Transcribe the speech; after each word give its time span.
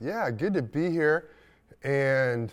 Yeah, 0.00 0.30
good 0.30 0.54
to 0.54 0.62
be 0.62 0.90
here. 0.90 1.30
And 1.82 2.52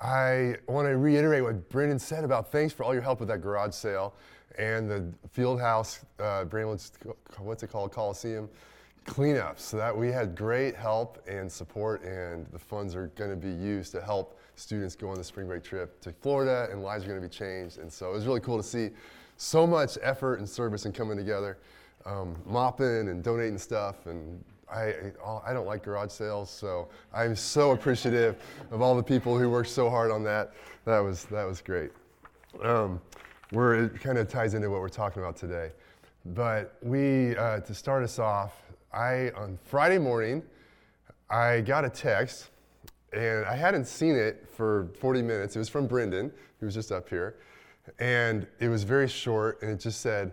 I 0.00 0.56
want 0.66 0.88
to 0.88 0.96
reiterate 0.96 1.42
what 1.42 1.68
Brendan 1.68 1.98
said 1.98 2.24
about 2.24 2.50
thanks 2.50 2.72
for 2.72 2.84
all 2.84 2.94
your 2.94 3.02
help 3.02 3.20
with 3.20 3.28
that 3.28 3.42
garage 3.42 3.74
sale 3.74 4.14
and 4.58 4.90
the 4.90 5.12
field 5.30 5.60
house, 5.60 6.00
uh, 6.18 6.44
Bramlage's, 6.44 6.92
what's 7.38 7.62
it 7.62 7.68
called, 7.68 7.92
Coliseum 7.92 8.48
cleanup. 9.06 9.58
So 9.58 9.76
that 9.76 9.96
we 9.96 10.08
had 10.08 10.34
great 10.34 10.74
help 10.76 11.22
and 11.26 11.50
support, 11.50 12.02
and 12.02 12.46
the 12.52 12.58
funds 12.58 12.94
are 12.94 13.08
going 13.08 13.30
to 13.30 13.36
be 13.36 13.50
used 13.50 13.92
to 13.92 14.00
help 14.00 14.38
students 14.56 14.94
go 14.94 15.08
on 15.08 15.16
the 15.16 15.24
spring 15.24 15.46
break 15.46 15.62
trip 15.62 16.00
to 16.02 16.12
Florida, 16.12 16.68
and 16.70 16.82
lives 16.82 17.04
are 17.04 17.08
going 17.08 17.20
to 17.20 17.26
be 17.26 17.32
changed. 17.32 17.78
And 17.78 17.92
so 17.92 18.10
it 18.10 18.14
was 18.14 18.26
really 18.26 18.40
cool 18.40 18.56
to 18.56 18.62
see 18.62 18.90
so 19.36 19.66
much 19.66 19.96
effort 20.02 20.38
and 20.38 20.48
service 20.48 20.84
and 20.84 20.94
coming 20.94 21.16
together, 21.16 21.58
um, 22.04 22.36
mopping 22.46 23.08
and 23.08 23.22
donating 23.22 23.58
stuff. 23.58 24.06
And 24.06 24.44
I, 24.72 24.94
I 25.44 25.52
don't 25.52 25.66
like 25.66 25.82
garage 25.82 26.10
sales, 26.10 26.50
so 26.50 26.88
I'm 27.12 27.34
so 27.34 27.72
appreciative 27.72 28.36
of 28.70 28.80
all 28.82 28.94
the 28.96 29.02
people 29.02 29.38
who 29.38 29.50
worked 29.50 29.70
so 29.70 29.90
hard 29.90 30.10
on 30.10 30.22
that. 30.24 30.52
That 30.84 31.00
was, 31.00 31.24
that 31.24 31.44
was 31.44 31.60
great. 31.60 31.90
Um, 32.62 33.00
where 33.50 33.74
it 33.74 34.00
kind 34.00 34.18
of 34.18 34.28
ties 34.28 34.54
into 34.54 34.70
what 34.70 34.80
we're 34.80 34.88
talking 34.88 35.22
about 35.22 35.36
today. 35.36 35.72
But 36.24 36.76
we, 36.82 37.36
uh, 37.36 37.60
to 37.60 37.74
start 37.74 38.04
us 38.04 38.18
off, 38.18 38.54
I 38.92 39.30
on 39.36 39.58
Friday 39.64 39.98
morning, 39.98 40.42
I 41.28 41.60
got 41.60 41.84
a 41.84 41.90
text, 41.90 42.50
and 43.12 43.44
I 43.46 43.54
hadn't 43.54 43.86
seen 43.86 44.16
it 44.16 44.46
for 44.48 44.88
40 45.00 45.22
minutes. 45.22 45.56
It 45.56 45.58
was 45.58 45.68
from 45.68 45.86
Brendan, 45.86 46.32
who 46.58 46.66
was 46.66 46.74
just 46.74 46.92
up 46.92 47.08
here, 47.08 47.36
and 47.98 48.46
it 48.58 48.68
was 48.68 48.82
very 48.82 49.08
short, 49.08 49.62
and 49.62 49.70
it 49.70 49.80
just 49.80 50.00
said, 50.00 50.32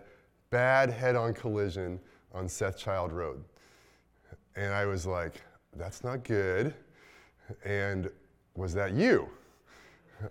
"Bad 0.50 0.90
head-on 0.90 1.34
collision 1.34 2.00
on 2.32 2.48
Seth 2.48 2.76
Child 2.76 3.12
Road," 3.12 3.42
and 4.56 4.72
I 4.72 4.86
was 4.86 5.06
like, 5.06 5.42
"That's 5.76 6.04
not 6.04 6.24
good." 6.24 6.74
And 7.64 8.10
was 8.54 8.74
that 8.74 8.92
you? 8.92 9.28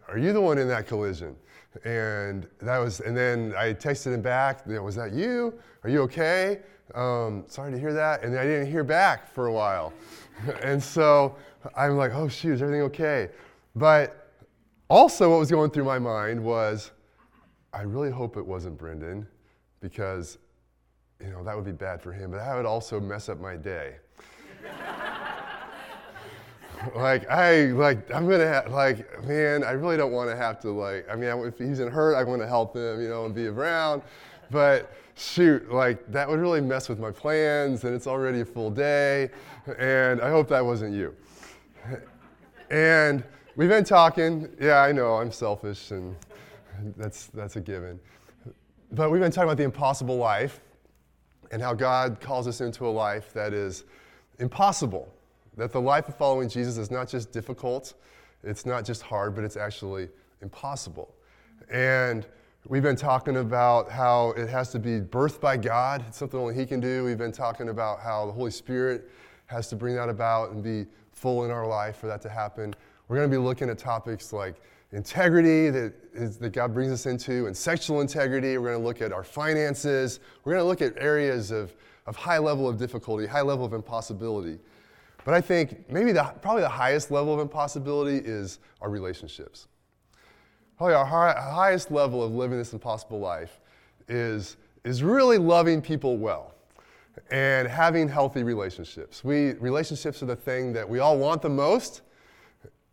Are 0.08 0.17
you 0.17 0.33
the 0.33 0.41
one 0.41 0.58
in 0.58 0.67
that 0.67 0.88
collision? 0.88 1.36
And 1.83 2.47
that 2.61 2.78
was, 2.78 3.00
and 3.00 3.16
then 3.16 3.53
I 3.58 3.73
texted 3.73 4.14
him 4.14 4.22
back, 4.22 4.64
you 4.67 4.75
know, 4.75 4.83
was 4.83 4.95
that 4.95 5.14
you? 5.14 5.53
Are 5.83 5.89
you 5.89 6.02
okay? 6.03 6.61
Um, 6.95 7.44
sorry 7.47 7.72
to 7.72 7.80
hear 7.80 7.94
that. 7.94 8.23
And 8.23 8.38
I 8.38 8.44
didn't 8.44 8.69
hear 8.69 8.83
back 8.83 9.31
for 9.33 9.47
a 9.47 9.53
while. 9.53 9.94
and 10.63 10.81
so 10.81 11.36
I'm 11.75 11.97
like, 11.97 12.13
oh 12.13 12.28
shoot, 12.28 12.53
is 12.53 12.61
everything 12.61 12.81
okay? 12.84 13.30
But 13.75 14.31
also 14.89 15.30
what 15.30 15.39
was 15.39 15.52
going 15.52 15.72
through 15.72 15.86
my 15.86 16.00
mind 16.00 16.44
was, 16.44 16.91
I 17.73 17.81
really 17.81 18.11
hope 18.11 18.38
it 18.38 18.45
wasn't 18.45 18.78
Brendan 18.78 19.28
because, 19.81 20.38
you 21.22 21.30
know, 21.30 21.44
that 21.44 21.56
would 21.56 21.66
be 21.66 21.72
bad 21.72 22.02
for 22.02 22.11
him, 22.11 22.31
but 22.31 22.38
that 22.38 22.56
would 22.56 22.66
also 22.66 23.00
mess 23.00 23.30
up 23.30 23.39
my 23.39 23.56
day 23.56 23.97
like 26.95 27.30
I 27.30 27.67
like 27.67 28.13
I'm 28.13 28.30
gonna 28.30 28.47
have, 28.47 28.72
like 28.72 29.23
man 29.25 29.63
I 29.63 29.72
really 29.72 29.97
don't 29.97 30.11
want 30.11 30.30
to 30.30 30.36
have 30.36 30.59
to 30.61 30.72
like 30.72 31.08
I 31.09 31.16
mean 31.16 31.30
if 31.45 31.58
he's 31.58 31.80
in 31.80 31.89
hurt 31.89 32.16
I 32.16 32.23
want 32.23 32.41
to 32.41 32.47
help 32.47 32.75
him 32.75 33.02
you 33.02 33.09
know 33.09 33.25
and 33.25 33.35
be 33.35 33.47
around, 33.47 34.02
but 34.52 34.91
shoot 35.16 35.72
like 35.72 36.09
that 36.11 36.30
would 36.30 36.39
really 36.39 36.61
mess 36.61 36.89
with 36.89 37.00
my 37.00 37.11
plans 37.11 37.83
and 37.83 37.95
it's 37.95 38.08
already 38.08 38.41
a 38.41 38.45
full 38.45 38.69
day, 38.69 39.30
and 39.78 40.22
I 40.22 40.30
hope 40.30 40.47
that 40.50 40.63
wasn't 40.63 40.94
you. 40.94 41.16
And 42.69 43.23
we've 43.55 43.69
been 43.69 43.83
talking. 43.83 44.50
Yeah, 44.59 44.81
I 44.81 44.91
know 44.91 45.16
I'm 45.16 45.31
selfish 45.31 45.91
and 45.91 46.16
that's 46.95 47.28
that's 47.28 47.55
a 47.55 47.61
given, 47.61 48.00
but 48.91 49.09
we've 49.09 49.22
been 49.22 49.31
talking 49.31 49.47
about 49.47 49.58
the 49.58 49.63
impossible 49.63 50.17
life, 50.17 50.59
and 51.52 51.61
how 51.61 51.73
God 51.73 52.19
calls 52.19 52.47
us 52.47 52.61
into 52.61 52.88
a 52.88 52.91
life 52.91 53.33
that 53.33 53.53
is 53.53 53.85
impossible 54.39 55.11
that 55.57 55.71
the 55.71 55.81
life 55.81 56.07
of 56.07 56.16
following 56.16 56.47
Jesus 56.49 56.77
is 56.77 56.91
not 56.91 57.07
just 57.09 57.31
difficult, 57.31 57.93
it's 58.44 58.66
not 58.66 58.85
just 58.85 59.02
hard, 59.02 59.35
but 59.35 59.44
it's 59.44 59.57
actually 59.57 60.09
impossible. 60.41 61.13
And 61.71 62.25
we've 62.67 62.83
been 62.83 62.95
talking 62.95 63.38
about 63.38 63.89
how 63.89 64.31
it 64.31 64.47
has 64.50 64.72
to 64.72 64.79
be 64.79 65.00
birthed 65.00 65.41
by 65.41 65.57
God, 65.57 66.03
it's 66.07 66.17
something 66.17 66.39
only 66.39 66.53
He 66.53 66.66
can 66.66 66.79
do. 66.79 67.03
We've 67.03 67.17
been 67.17 67.31
talking 67.31 67.69
about 67.69 68.00
how 68.00 68.25
the 68.25 68.31
Holy 68.31 68.51
Spirit 68.51 69.09
has 69.47 69.67
to 69.69 69.75
bring 69.75 69.95
that 69.95 70.09
about 70.09 70.51
and 70.51 70.63
be 70.63 70.85
full 71.12 71.45
in 71.45 71.51
our 71.51 71.66
life 71.66 71.97
for 71.97 72.07
that 72.07 72.22
to 72.22 72.29
happen. 72.29 72.75
We're 73.07 73.17
going 73.17 73.29
to 73.29 73.35
be 73.35 73.41
looking 73.41 73.69
at 73.69 73.78
topics 73.78 74.31
like 74.33 74.56
integrity 74.91 75.69
that, 75.69 75.94
is, 76.13 76.38
that 76.38 76.51
God 76.51 76.73
brings 76.73 76.91
us 76.91 77.06
into 77.06 77.47
and 77.47 77.56
sexual 77.56 78.01
integrity. 78.01 78.57
We're 78.57 78.69
going 78.69 78.81
to 78.81 78.85
look 78.85 79.01
at 79.01 79.12
our 79.12 79.23
finances. 79.23 80.19
We're 80.44 80.53
going 80.53 80.63
to 80.63 80.67
look 80.67 80.81
at 80.81 81.01
areas 81.01 81.51
of, 81.51 81.73
of 82.07 82.16
high 82.16 82.38
level 82.38 82.68
of 82.68 82.78
difficulty, 82.78 83.28
high 83.28 83.41
level 83.41 83.66
of 83.66 83.73
impossibility. 83.73 84.57
But 85.25 85.34
I 85.34 85.41
think 85.41 85.90
maybe 85.90 86.13
the, 86.13 86.23
probably 86.41 86.62
the 86.62 86.69
highest 86.69 87.12
level 87.12 87.34
of 87.34 87.40
impossibility 87.41 88.18
is 88.25 88.59
our 88.81 88.90
relationships. 88.90 89.68
Probably 90.78 90.95
our 90.95 91.06
highest 91.06 91.91
level 91.91 92.23
of 92.23 92.31
living 92.34 92.57
this 92.57 92.72
impossible 92.72 93.19
life 93.19 93.59
is, 94.07 94.56
is 94.85 95.03
really 95.03 95.38
loving 95.38 95.81
people 95.81 96.18
well 96.18 96.53
and 97.29 97.68
having 97.68 98.07
healthy 98.07 98.44
relationships. 98.44 99.24
We, 99.24 99.53
relationships 99.53 100.24
are 100.24 100.28
the 100.28 100.35
thing 100.35 100.72
that 100.74 100.88
we 100.88 101.00
all 101.00 101.18
want 101.18 101.41
the 101.41 101.50
most, 101.50 102.03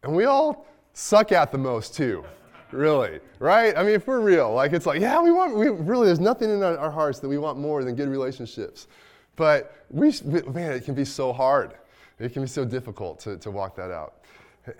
and 0.03 0.15
we 0.15 0.25
all 0.25 0.67
suck 0.93 1.31
at 1.31 1.53
the 1.53 1.59
most 1.59 1.95
too, 1.95 2.25
really, 2.75 3.21
right? 3.39 3.77
I 3.77 3.83
mean, 3.83 3.95
if 3.95 4.07
we're 4.07 4.21
real, 4.21 4.53
like 4.53 4.73
it's 4.73 4.87
like, 4.87 5.01
yeah, 5.01 5.21
we 5.21 5.33
want, 5.33 5.57
we 5.57 5.69
really, 5.69 6.07
there's 6.07 6.21
nothing 6.21 6.51
in 6.51 6.63
our, 6.63 6.77
our 6.77 6.91
hearts 6.91 7.21
that 7.21 7.29
we 7.29 7.39
want 7.39 7.59
more 7.59 7.85
than 7.85 7.95
good 7.95 8.09
relationships. 8.09 8.89
But 9.37 9.85
we, 9.91 10.13
man, 10.25 10.73
it 10.73 10.85
can 10.85 10.95
be 10.95 11.05
so 11.05 11.33
hard. 11.33 11.75
It 12.19 12.33
can 12.33 12.43
be 12.43 12.49
so 12.49 12.65
difficult 12.65 13.19
to, 13.21 13.37
to 13.39 13.51
walk 13.51 13.77
that 13.77 13.91
out. 13.91 14.25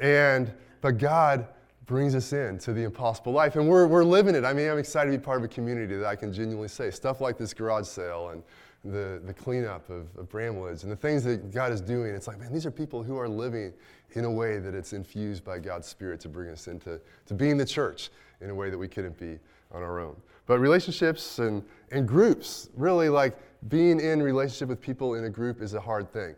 And, 0.01 0.53
but 0.81 0.99
God 0.99 1.49
brings 1.87 2.15
us 2.15 2.33
into 2.33 2.73
the 2.73 2.83
impossible 2.83 3.33
life. 3.33 3.57
And 3.57 3.69
we're, 3.69 3.87
we're 3.87 4.05
living 4.05 4.35
it. 4.35 4.45
I 4.45 4.53
mean, 4.53 4.71
I'm 4.71 4.79
excited 4.79 5.11
to 5.11 5.19
be 5.19 5.23
part 5.23 5.39
of 5.39 5.45
a 5.45 5.49
community 5.49 5.97
that 5.97 6.07
I 6.07 6.17
can 6.17 6.33
genuinely 6.33 6.69
say 6.69 6.91
stuff 6.91 7.21
like 7.21 7.37
this 7.37 7.53
garage 7.53 7.87
sale 7.87 8.31
and 8.31 8.43
the, 8.85 9.21
the 9.25 9.33
cleanup 9.33 9.89
of, 9.89 10.09
of 10.17 10.29
Bramwoods 10.29 10.83
and 10.83 10.93
the 10.93 10.97
things 10.97 11.25
that 11.25 11.53
God 11.53 11.73
is 11.73 11.81
doing. 11.81 12.15
It's 12.15 12.27
like, 12.27 12.39
man, 12.39 12.53
these 12.53 12.67
are 12.67 12.71
people 12.71 13.03
who 13.03 13.17
are 13.19 13.29
living 13.29 13.73
in 14.13 14.25
a 14.25 14.31
way 14.31 14.59
that 14.59 14.75
it's 14.75 14.93
infused 14.93 15.45
by 15.45 15.59
God's 15.59 15.89
Spirit 15.89 16.21
to 16.21 16.29
bring 16.29 16.51
us 16.51 16.69
into 16.69 17.01
to 17.27 17.35
being 17.35 17.57
the 17.57 17.65
church 17.65 18.11
in 18.41 18.51
a 18.51 18.55
way 18.55 18.71
that 18.71 18.79
we 18.79 18.89
couldn't 18.89 19.19
be 19.19 19.39
on 19.73 19.83
our 19.83 19.99
own. 19.99 20.17
But 20.47 20.59
relationships 20.59 21.39
and, 21.39 21.65
and 21.91 22.07
groups, 22.07 22.69
really 22.77 23.09
like 23.09 23.37
being 23.69 23.99
in 23.99 24.23
relationship 24.23 24.69
with 24.69 24.81
people 24.81 25.15
in 25.15 25.25
a 25.25 25.31
group 25.31 25.63
is 25.63 25.75
a 25.75 25.81
hard 25.81 26.13
thing. 26.13 26.37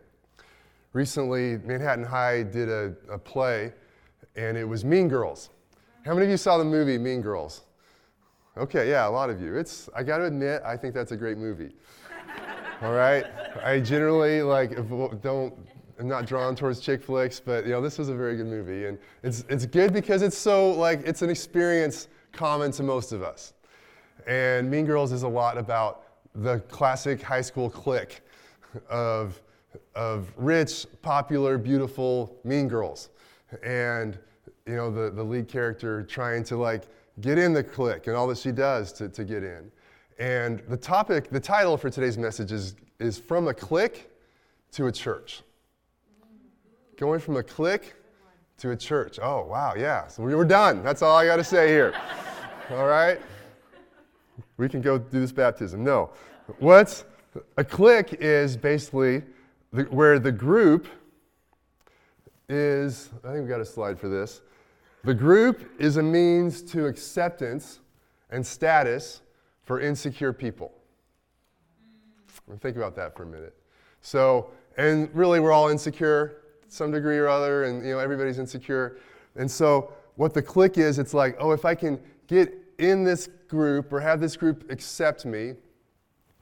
Recently, 0.93 1.57
Manhattan 1.57 2.05
High 2.05 2.43
did 2.43 2.69
a, 2.69 2.93
a 3.11 3.19
play, 3.19 3.73
and 4.35 4.57
it 4.57 4.63
was 4.63 4.85
Mean 4.85 5.09
Girls. 5.09 5.49
How 6.05 6.13
many 6.13 6.25
of 6.25 6.31
you 6.31 6.37
saw 6.37 6.57
the 6.57 6.63
movie 6.63 6.97
Mean 6.97 7.21
Girls? 7.21 7.63
Okay, 8.57 8.89
yeah, 8.89 9.07
a 9.07 9.09
lot 9.09 9.29
of 9.29 9.41
you. 9.41 9.55
It's, 9.55 9.89
I 9.95 10.03
got 10.03 10.17
to 10.17 10.25
admit, 10.25 10.61
I 10.65 10.75
think 10.75 10.93
that's 10.93 11.11
a 11.11 11.17
great 11.17 11.37
movie. 11.37 11.71
All 12.81 12.93
right? 12.93 13.25
I 13.63 13.79
generally, 13.79 14.41
like, 14.41 14.75
don't, 15.21 15.53
I'm 15.99 16.07
not 16.07 16.25
drawn 16.25 16.55
towards 16.55 16.79
chick 16.79 17.03
flicks, 17.03 17.39
but, 17.39 17.65
you 17.65 17.71
know, 17.71 17.81
this 17.81 17.97
was 17.97 18.09
a 18.09 18.15
very 18.15 18.35
good 18.35 18.47
movie. 18.47 18.85
And 18.85 18.97
it's, 19.23 19.45
it's 19.49 19.65
good 19.65 19.93
because 19.93 20.21
it's 20.21 20.37
so, 20.37 20.71
like, 20.71 21.01
it's 21.05 21.21
an 21.21 21.29
experience 21.29 22.07
common 22.31 22.71
to 22.73 22.83
most 22.83 23.11
of 23.11 23.23
us. 23.23 23.53
And 24.27 24.69
Mean 24.69 24.85
Girls 24.85 25.11
is 25.11 25.23
a 25.23 25.27
lot 25.27 25.57
about 25.57 26.03
the 26.35 26.59
classic 26.61 27.21
high 27.21 27.41
school 27.41 27.69
clique 27.69 28.21
of 28.89 29.41
of 29.95 30.31
rich, 30.37 30.85
popular, 31.01 31.57
beautiful, 31.57 32.39
mean 32.43 32.67
girls. 32.67 33.09
And, 33.63 34.17
you 34.65 34.75
know, 34.75 34.91
the, 34.91 35.09
the 35.09 35.23
lead 35.23 35.47
character 35.47 36.03
trying 36.03 36.43
to 36.45 36.57
like 36.57 36.83
get 37.21 37.37
in 37.37 37.53
the 37.53 37.63
clique 37.63 38.07
and 38.07 38.15
all 38.15 38.27
that 38.27 38.37
she 38.37 38.51
does 38.51 38.91
to, 38.93 39.09
to 39.09 39.23
get 39.23 39.43
in. 39.43 39.71
And 40.19 40.61
the 40.67 40.77
topic, 40.77 41.29
the 41.29 41.39
title 41.39 41.77
for 41.77 41.89
today's 41.89 42.17
message 42.17 42.51
is, 42.51 42.75
is 42.99 43.17
From 43.17 43.47
a 43.47 43.53
Clique 43.53 44.09
to 44.71 44.87
a 44.87 44.91
Church. 44.91 45.41
Going 46.97 47.19
from 47.19 47.37
a 47.37 47.43
clique 47.43 47.93
to 48.57 48.71
a 48.71 48.75
church. 48.75 49.19
Oh, 49.21 49.45
wow, 49.45 49.75
yeah. 49.77 50.07
So 50.07 50.23
we're 50.23 50.45
done. 50.45 50.83
That's 50.83 51.03
all 51.03 51.15
I 51.15 51.27
got 51.27 51.35
to 51.35 51.43
say 51.43 51.67
here. 51.67 51.93
all 52.71 52.87
right? 52.87 53.21
We 54.57 54.67
can 54.67 54.81
go 54.81 54.97
do 54.97 55.19
this 55.19 55.31
baptism. 55.31 55.83
No. 55.83 56.09
What's 56.57 57.05
a 57.57 57.63
clique 57.63 58.13
is 58.19 58.57
basically 58.57 59.21
the, 59.71 59.83
where 59.83 60.17
the 60.17 60.31
group 60.31 60.87
is, 62.49 63.09
I 63.23 63.33
think 63.33 63.43
we 63.43 63.49
got 63.49 63.61
a 63.61 63.65
slide 63.65 63.99
for 63.99 64.09
this. 64.09 64.41
The 65.07 65.13
group 65.13 65.71
is 65.79 65.95
a 65.95 66.03
means 66.03 66.61
to 66.63 66.85
acceptance 66.85 67.79
and 68.29 68.45
status 68.45 69.21
for 69.63 69.79
insecure 69.79 70.33
people. 70.33 70.73
Think 72.59 72.75
about 72.75 72.93
that 72.97 73.15
for 73.15 73.23
a 73.23 73.25
minute. 73.25 73.55
So, 74.01 74.49
and 74.75 75.09
really, 75.15 75.39
we're 75.39 75.53
all 75.53 75.69
insecure 75.69 76.39
to 76.61 76.69
some 76.69 76.91
degree 76.91 77.17
or 77.17 77.29
other, 77.29 77.63
and 77.63 77.85
you 77.85 77.93
know 77.93 77.99
everybody's 77.99 78.37
insecure. 78.37 78.97
And 79.37 79.49
so, 79.49 79.93
what 80.17 80.33
the 80.33 80.41
clique 80.41 80.77
is, 80.77 80.99
it's 80.99 81.13
like, 81.13 81.37
oh, 81.39 81.53
if 81.53 81.63
I 81.63 81.73
can 81.73 82.01
get 82.27 82.53
in 82.77 83.05
this 83.05 83.29
group 83.47 83.93
or 83.93 84.01
have 84.01 84.19
this 84.19 84.35
group 84.35 84.69
accept 84.69 85.25
me, 85.25 85.53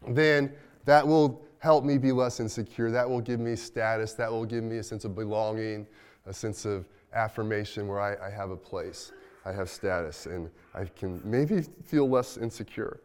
then 0.08 0.52
that 0.86 1.08
will 1.08 1.46
help 1.60 1.84
me 1.84 2.00
be 2.00 2.12
less 2.12 2.40
insecure. 2.40 2.90
That 2.90 3.08
will 3.08 3.22
give 3.22 3.40
me 3.40 3.56
status. 3.56 4.14
That 4.14 4.32
will 4.32 4.44
give 4.44 4.64
me 4.64 4.78
a 4.78 4.84
sense 4.84 5.06
of 5.06 5.14
belonging, 5.14 5.86
a 6.26 6.34
sense 6.34 6.66
of 6.66 6.88
affirmation 7.16 7.88
where 7.88 8.00
I, 8.00 8.28
I 8.28 8.30
have 8.30 8.52
a 8.52 8.58
place, 8.58 9.12
I 9.46 9.52
have 9.52 9.70
status, 9.70 10.26
and 10.26 10.50
I 10.74 10.86
can 10.86 11.22
maybe 11.24 11.64
feel 11.84 12.08
less 12.08 12.38
insecure. 12.38 13.00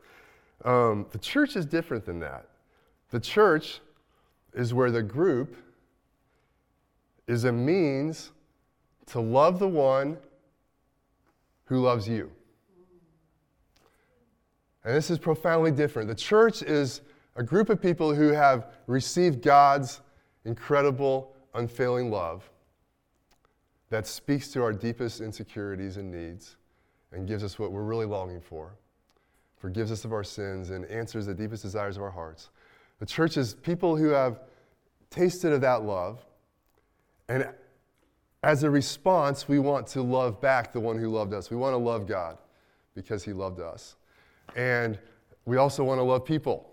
Um, 0.65 1.07
the 1.11 1.19
church 1.19 1.57
is 1.57 1.65
different 1.65 2.05
than 2.05 2.21
that. 2.21 2.47
The 3.11 3.21
church 3.21 3.81
is 4.53 4.75
where 4.75 4.91
the 4.91 5.03
group 5.03 5.57
is 7.27 7.45
a 7.45 7.53
means 7.53 8.33
to 9.07 9.21
love 9.21 9.59
the 9.59 9.69
one 9.69 10.19
who 11.65 11.81
loves 11.81 12.09
you. 12.09 12.31
And 14.85 14.95
this 14.95 15.11
is 15.11 15.19
profoundly 15.19 15.71
different. 15.71 16.09
The 16.09 16.15
church 16.15 16.63
is 16.63 17.03
a 17.37 17.43
group 17.43 17.71
of 17.71 17.81
people 17.81 18.15
who 18.15 18.29
have 18.29 18.73
received 18.87 19.43
God's 19.43 20.01
incredible, 20.45 21.35
unfailing 21.55 22.11
love 22.11 22.51
that 23.91 24.07
speaks 24.07 24.49
to 24.49 24.63
our 24.63 24.73
deepest 24.73 25.21
insecurities 25.21 25.97
and 25.97 26.11
needs 26.11 26.57
and 27.13 27.27
gives 27.27 27.45
us 27.45 27.59
what 27.59 27.73
we're 27.73 27.83
really 27.83 28.07
longing 28.07 28.41
for, 28.41 28.73
forgives 29.57 29.93
us 29.93 30.05
of 30.05 30.13
our 30.13 30.25
sins, 30.25 30.71
and 30.71 30.85
answers 30.87 31.27
the 31.27 31.35
deepest 31.35 31.63
desires 31.63 31.97
of 31.97 32.03
our 32.03 32.11
hearts. 32.11 32.51
The 33.01 33.07
church 33.07 33.37
is 33.37 33.55
people 33.55 33.97
who 33.97 34.11
have 34.11 34.41
tasted 35.11 35.53
of 35.53 35.61
that 35.63 35.83
love, 35.83 36.25
and 37.29 37.49
as 38.43 38.63
a 38.63 38.71
response, 38.71 39.49
we 39.49 39.59
want 39.59 39.87
to 39.89 40.03
love 40.03 40.41
back 40.41 40.73
the 40.73 40.81
one 40.81 40.99
who 40.99 41.09
loved 41.11 41.35
us. 41.35 41.51
We 41.51 41.57
want 41.57 41.75
to 41.75 41.79
love 41.79 42.07
God 42.07 42.39
because 42.95 43.23
he 43.23 43.33
loved 43.33 43.61
us. 43.61 43.97
And 44.57 44.99
we 45.45 45.59
also 45.59 45.85
want 45.85 45.99
to 45.99 46.03
love 46.03 46.25
people 46.25 46.71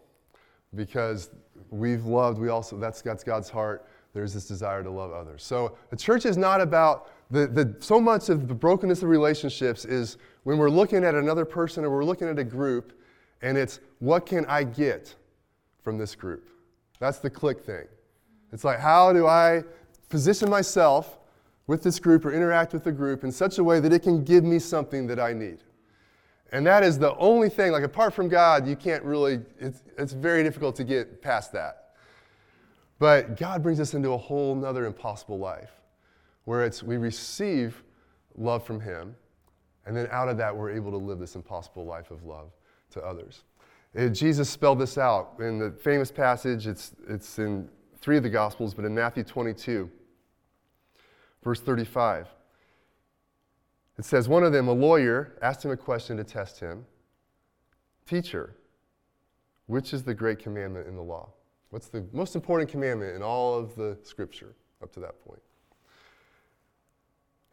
because 0.75 1.29
we've 1.69 2.05
loved, 2.05 2.39
we 2.39 2.49
also, 2.49 2.77
that's, 2.77 3.01
that's 3.01 3.23
God's 3.23 3.49
heart. 3.49 3.85
There's 4.17 4.33
this 4.33 4.47
desire 4.47 4.81
to 4.81 4.89
love 4.89 5.11
others. 5.11 5.43
So 5.43 5.77
the 5.91 5.95
church 5.95 6.25
is 6.25 6.37
not 6.37 6.59
about 6.59 7.11
the, 7.29 7.45
the, 7.45 7.75
so 7.77 8.01
much 8.01 8.29
of 8.29 8.47
the 8.47 8.55
brokenness 8.55 9.03
of 9.03 9.09
relationships 9.09 9.85
is 9.85 10.17
when 10.43 10.57
we're 10.57 10.71
looking 10.71 11.03
at 11.03 11.13
another 11.13 11.45
person 11.45 11.85
or 11.85 11.91
we're 11.91 12.03
looking 12.03 12.27
at 12.27 12.39
a 12.39 12.43
group, 12.43 12.99
and 13.43 13.59
it's 13.59 13.79
what 13.99 14.25
can 14.25 14.43
I 14.47 14.63
get 14.63 15.13
from 15.83 15.99
this 15.99 16.15
group? 16.15 16.49
That's 16.97 17.19
the 17.19 17.29
clique 17.29 17.63
thing. 17.63 17.85
It's 18.51 18.63
like, 18.63 18.79
how 18.79 19.13
do 19.13 19.27
I 19.27 19.61
position 20.09 20.49
myself 20.49 21.19
with 21.67 21.83
this 21.83 21.99
group 21.99 22.25
or 22.25 22.33
interact 22.33 22.73
with 22.73 22.85
the 22.85 22.91
group 22.91 23.23
in 23.23 23.31
such 23.31 23.59
a 23.59 23.63
way 23.63 23.79
that 23.79 23.93
it 23.93 23.99
can 23.99 24.23
give 24.23 24.43
me 24.43 24.57
something 24.57 25.05
that 25.05 25.19
I 25.19 25.31
need? 25.31 25.59
And 26.51 26.65
that 26.65 26.81
is 26.81 26.97
the 26.97 27.15
only 27.17 27.49
thing, 27.49 27.71
like 27.71 27.83
apart 27.83 28.15
from 28.15 28.29
God, 28.29 28.67
you 28.67 28.75
can't 28.75 29.03
really, 29.03 29.41
it's, 29.59 29.83
it's 29.95 30.13
very 30.13 30.41
difficult 30.41 30.75
to 30.77 30.83
get 30.83 31.21
past 31.21 31.51
that. 31.53 31.83
But 32.99 33.37
God 33.37 33.61
brings 33.61 33.79
us 33.79 33.93
into 33.93 34.11
a 34.11 34.17
whole 34.17 34.55
nother 34.55 34.85
impossible 34.85 35.37
life 35.37 35.71
where 36.45 36.63
it's 36.63 36.81
we 36.81 36.97
receive 36.97 37.83
love 38.35 38.65
from 38.65 38.79
Him, 38.79 39.15
and 39.85 39.95
then 39.95 40.07
out 40.11 40.29
of 40.29 40.37
that, 40.37 40.55
we're 40.55 40.71
able 40.71 40.91
to 40.91 40.97
live 40.97 41.19
this 41.19 41.35
impossible 41.35 41.85
life 41.85 42.11
of 42.11 42.23
love 42.23 42.51
to 42.91 43.03
others. 43.03 43.43
Jesus 44.11 44.49
spelled 44.49 44.79
this 44.79 44.97
out 44.97 45.33
in 45.39 45.59
the 45.59 45.71
famous 45.71 46.11
passage, 46.11 46.67
it's, 46.67 46.93
it's 47.09 47.39
in 47.39 47.67
three 47.99 48.17
of 48.17 48.23
the 48.23 48.29
Gospels, 48.29 48.73
but 48.73 48.85
in 48.85 48.93
Matthew 48.93 49.23
22, 49.23 49.89
verse 51.43 51.59
35. 51.59 52.27
It 53.97 54.05
says, 54.05 54.29
One 54.29 54.43
of 54.43 54.53
them, 54.53 54.67
a 54.67 54.73
lawyer, 54.73 55.35
asked 55.41 55.65
him 55.65 55.71
a 55.71 55.77
question 55.77 56.17
to 56.17 56.23
test 56.23 56.59
him 56.59 56.85
Teacher, 58.05 58.55
which 59.65 59.93
is 59.93 60.03
the 60.03 60.13
great 60.13 60.39
commandment 60.39 60.87
in 60.87 60.95
the 60.95 61.01
law? 61.01 61.29
What's 61.69 61.87
the 61.87 62.05
most 62.13 62.35
important 62.35 62.69
commandment 62.69 63.15
in 63.15 63.21
all 63.21 63.57
of 63.57 63.75
the 63.75 63.97
scripture 64.03 64.55
up 64.81 64.91
to 64.93 64.99
that 65.01 65.23
point? 65.25 65.41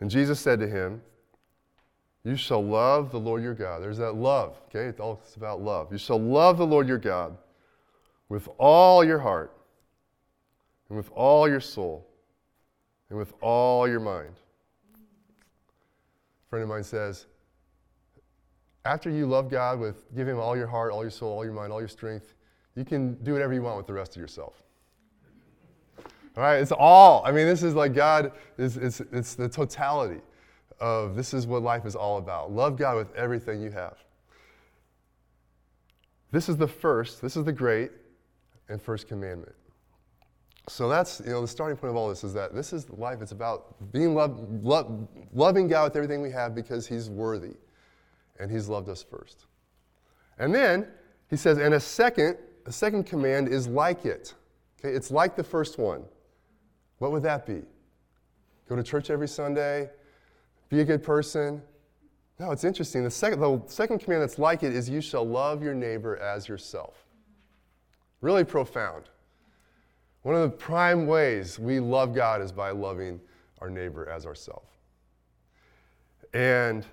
And 0.00 0.10
Jesus 0.10 0.38
said 0.40 0.60
to 0.60 0.68
him, 0.68 1.02
You 2.24 2.36
shall 2.36 2.64
love 2.64 3.10
the 3.10 3.18
Lord 3.18 3.42
your 3.42 3.54
God. 3.54 3.82
There's 3.82 3.98
that 3.98 4.14
love, 4.14 4.60
okay? 4.68 4.86
It's 4.86 5.00
all 5.00 5.20
about 5.36 5.60
love. 5.60 5.90
You 5.90 5.98
shall 5.98 6.20
love 6.20 6.58
the 6.58 6.66
Lord 6.66 6.86
your 6.86 6.98
God 6.98 7.36
with 8.28 8.48
all 8.58 9.04
your 9.04 9.18
heart, 9.18 9.56
and 10.88 10.96
with 10.96 11.10
all 11.14 11.48
your 11.48 11.60
soul, 11.60 12.06
and 13.10 13.18
with 13.18 13.32
all 13.40 13.86
your 13.88 14.00
mind. 14.00 14.34
A 16.46 16.48
friend 16.48 16.62
of 16.62 16.68
mine 16.68 16.84
says, 16.84 17.26
after 18.84 19.10
you 19.10 19.26
love 19.26 19.50
God 19.50 19.78
with 19.78 20.04
give 20.14 20.28
Him 20.28 20.38
all 20.38 20.56
your 20.56 20.66
heart, 20.66 20.92
all 20.92 21.02
your 21.02 21.10
soul, 21.10 21.32
all 21.32 21.44
your 21.44 21.54
mind, 21.54 21.72
all 21.72 21.80
your 21.80 21.88
strength, 21.88 22.34
you 22.74 22.84
can 22.84 23.14
do 23.22 23.32
whatever 23.32 23.52
you 23.54 23.62
want 23.62 23.76
with 23.76 23.86
the 23.86 23.92
rest 23.92 24.16
of 24.16 24.20
yourself. 24.20 24.62
All 26.36 26.42
right, 26.42 26.56
it's 26.56 26.72
all. 26.72 27.24
I 27.24 27.30
mean, 27.30 27.46
this 27.46 27.62
is 27.62 27.74
like 27.74 27.94
God, 27.94 28.32
is, 28.58 28.76
it's, 28.76 29.00
it's 29.12 29.34
the 29.34 29.48
totality 29.48 30.20
of 30.80 31.14
this 31.14 31.32
is 31.32 31.46
what 31.46 31.62
life 31.62 31.86
is 31.86 31.94
all 31.94 32.18
about. 32.18 32.50
Love 32.50 32.76
God 32.76 32.96
with 32.96 33.14
everything 33.14 33.62
you 33.62 33.70
have. 33.70 33.96
This 36.32 36.48
is 36.48 36.56
the 36.56 36.66
first, 36.66 37.22
this 37.22 37.36
is 37.36 37.44
the 37.44 37.52
great 37.52 37.92
and 38.68 38.82
first 38.82 39.06
commandment. 39.06 39.54
So 40.68 40.88
that's, 40.88 41.20
you 41.20 41.30
know, 41.30 41.42
the 41.42 41.48
starting 41.48 41.76
point 41.76 41.90
of 41.90 41.96
all 41.96 42.08
this 42.08 42.24
is 42.24 42.32
that 42.34 42.54
this 42.54 42.72
is 42.72 42.88
life. 42.90 43.20
It's 43.20 43.32
about 43.32 43.92
being 43.92 44.14
loved, 44.14 44.64
love, 44.64 45.06
loving 45.32 45.68
God 45.68 45.84
with 45.84 45.96
everything 45.96 46.22
we 46.22 46.30
have 46.30 46.54
because 46.54 46.86
He's 46.86 47.10
worthy 47.10 47.54
and 48.40 48.50
He's 48.50 48.68
loved 48.68 48.88
us 48.88 49.02
first. 49.02 49.46
And 50.38 50.52
then 50.52 50.88
He 51.30 51.36
says, 51.36 51.58
and 51.58 51.74
a 51.74 51.80
second, 51.80 52.38
a 52.66 52.72
second 52.72 53.04
command 53.04 53.48
is 53.48 53.66
like 53.66 54.04
it. 54.04 54.34
Okay, 54.80 54.94
it's 54.94 55.10
like 55.10 55.36
the 55.36 55.44
first 55.44 55.78
one. 55.78 56.04
What 56.98 57.12
would 57.12 57.22
that 57.22 57.46
be? 57.46 57.62
Go 58.68 58.76
to 58.76 58.82
church 58.82 59.10
every 59.10 59.28
Sunday? 59.28 59.90
Be 60.68 60.80
a 60.80 60.84
good 60.84 61.02
person? 61.02 61.62
No, 62.38 62.50
it's 62.50 62.64
interesting. 62.64 63.04
The 63.04 63.10
second, 63.10 63.40
the 63.40 63.62
second 63.66 64.00
command 64.00 64.22
that's 64.22 64.38
like 64.38 64.62
it 64.62 64.74
is 64.74 64.88
you 64.88 65.00
shall 65.00 65.26
love 65.26 65.62
your 65.62 65.74
neighbor 65.74 66.16
as 66.16 66.48
yourself. 66.48 67.06
Really 68.20 68.44
profound. 68.44 69.04
One 70.22 70.34
of 70.34 70.42
the 70.42 70.56
prime 70.56 71.06
ways 71.06 71.58
we 71.58 71.80
love 71.80 72.14
God 72.14 72.40
is 72.40 72.50
by 72.50 72.70
loving 72.70 73.20
our 73.60 73.68
neighbor 73.68 74.08
as 74.08 74.24
ourselves. 74.24 74.70
And 76.32 76.84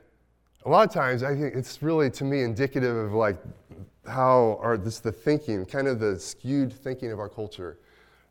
a 0.66 0.70
lot 0.70 0.88
of 0.88 0.94
times, 0.94 1.24
I 1.24 1.36
think 1.36 1.56
it's 1.56 1.82
really, 1.82 2.10
to 2.12 2.24
me, 2.24 2.44
indicative 2.44 2.96
of 2.96 3.14
like 3.14 3.38
how 4.08 4.60
our, 4.62 4.78
this 4.78 5.00
the 5.00 5.12
thinking, 5.12 5.66
kind 5.66 5.88
of 5.88 6.00
the 6.00 6.20
skewed 6.20 6.74
thinking 6.74 7.12
of 7.12 7.20
our 7.20 7.30
culture, 7.30 7.80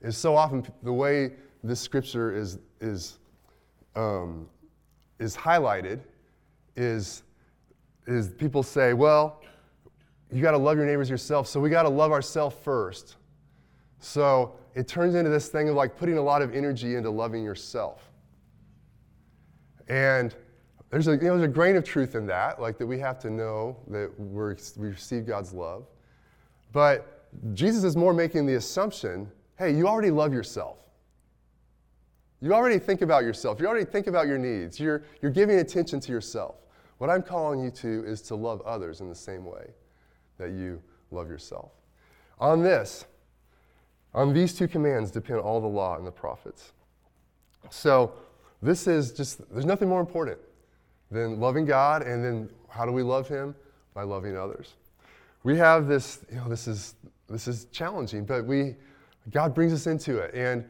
is 0.01 0.17
so 0.17 0.37
often 0.37 0.67
the 0.83 0.93
way 0.93 1.33
this 1.63 1.81
scripture 1.81 2.35
is, 2.35 2.59
is, 2.81 3.19
um, 3.95 4.49
is 5.19 5.37
highlighted 5.37 6.01
is, 6.77 7.23
is 8.07 8.29
people 8.29 8.63
say, 8.63 8.95
well, 8.95 9.43
you 10.33 10.43
got 10.43 10.53
to 10.53 10.59
love 10.59 10.77
your 10.77 10.87
neighbors 10.87 11.11
yourself, 11.11 11.47
so 11.47 11.61
we 11.61 11.71
got 11.71 11.83
to 11.83 11.89
love 11.89 12.13
ourselves 12.13 12.57
first. 12.63 13.17
So 13.99 14.57
it 14.75 14.89
turns 14.89 15.15
into 15.15 15.31
this 15.31 15.49
thing 15.49 15.69
of 15.69 15.75
like 15.75 15.97
putting 15.97 16.19
a 16.19 16.23
lot 16.23 16.43
of 16.43 16.55
energy 16.55 16.95
into 16.95 17.11
loving 17.11 17.45
yourself. 17.45 18.11
And 19.89 20.35
there's 20.91 21.07
a, 21.07 21.13
you 21.13 21.19
know, 21.19 21.39
there's 21.39 21.49
a 21.49 21.53
grain 21.53 21.77
of 21.77 21.85
truth 21.85 22.15
in 22.17 22.27
that, 22.27 22.61
like 22.61 22.77
that 22.79 22.87
we 22.87 22.99
have 22.99 23.19
to 23.21 23.31
know 23.31 23.77
that 23.89 24.11
we're, 24.19 24.57
we 24.77 24.89
receive 24.89 25.27
God's 25.27 25.53
love. 25.53 25.87
But 26.73 27.29
Jesus 27.55 27.85
is 27.85 27.97
more 27.97 28.13
making 28.13 28.47
the 28.47 28.55
assumption 28.55 29.31
hey, 29.57 29.77
you 29.77 29.87
already 29.87 30.11
love 30.11 30.33
yourself. 30.33 30.79
You 32.41 32.55
already 32.55 32.79
think 32.79 33.03
about 33.03 33.25
yourself. 33.25 33.61
You 33.61 33.67
already 33.67 33.85
think 33.85 34.07
about 34.07 34.27
your 34.27 34.39
needs. 34.39 34.81
You're, 34.81 35.03
you're 35.21 35.31
giving 35.31 35.59
attention 35.59 36.01
to 36.01 36.11
yourself. 36.13 36.55
What 36.97 37.11
I'm 37.11 37.23
calling 37.23 37.63
you 37.63 37.71
to 37.73 38.05
is 38.07 38.23
to 38.23 38.37
love 38.37 38.63
others 38.63 39.03
in 39.03 39.11
the 39.11 39.15
same 39.15 39.45
way 39.45 39.67
that 40.39 40.53
you 40.53 40.81
love 41.11 41.29
yourself. 41.29 41.73
On 42.39 42.63
this, 42.63 43.05
on 44.15 44.33
these 44.33 44.55
two 44.55 44.67
commands 44.67 45.11
depend 45.11 45.41
all 45.41 45.61
the 45.61 45.67
law 45.67 45.99
and 45.99 46.07
the 46.07 46.11
prophets. 46.11 46.73
So, 47.69 48.15
this 48.63 48.87
is 48.87 49.13
just, 49.13 49.43
there's 49.53 49.67
nothing 49.67 49.91
more 49.91 50.01
important 50.01 50.39
than 51.11 51.41
loving 51.41 51.65
God, 51.65 52.03
and 52.03 52.25
then 52.25 52.51
how 52.69 52.87
do 52.87 52.93
we 52.93 53.03
love 53.03 53.29
Him? 53.29 53.55
By 53.95 54.03
loving 54.03 54.37
others. 54.37 54.75
We 55.43 55.57
have 55.57 55.89
this, 55.89 56.25
you 56.31 56.37
know, 56.37 56.49
this 56.49 56.69
is, 56.69 56.95
this 57.29 57.49
is 57.49 57.67
challenging, 57.73 58.25
but 58.25 58.45
we, 58.45 58.77
God 59.31 59.55
brings 59.55 59.73
us 59.73 59.87
into 59.87 60.19
it. 60.19 60.33
And 60.35 60.65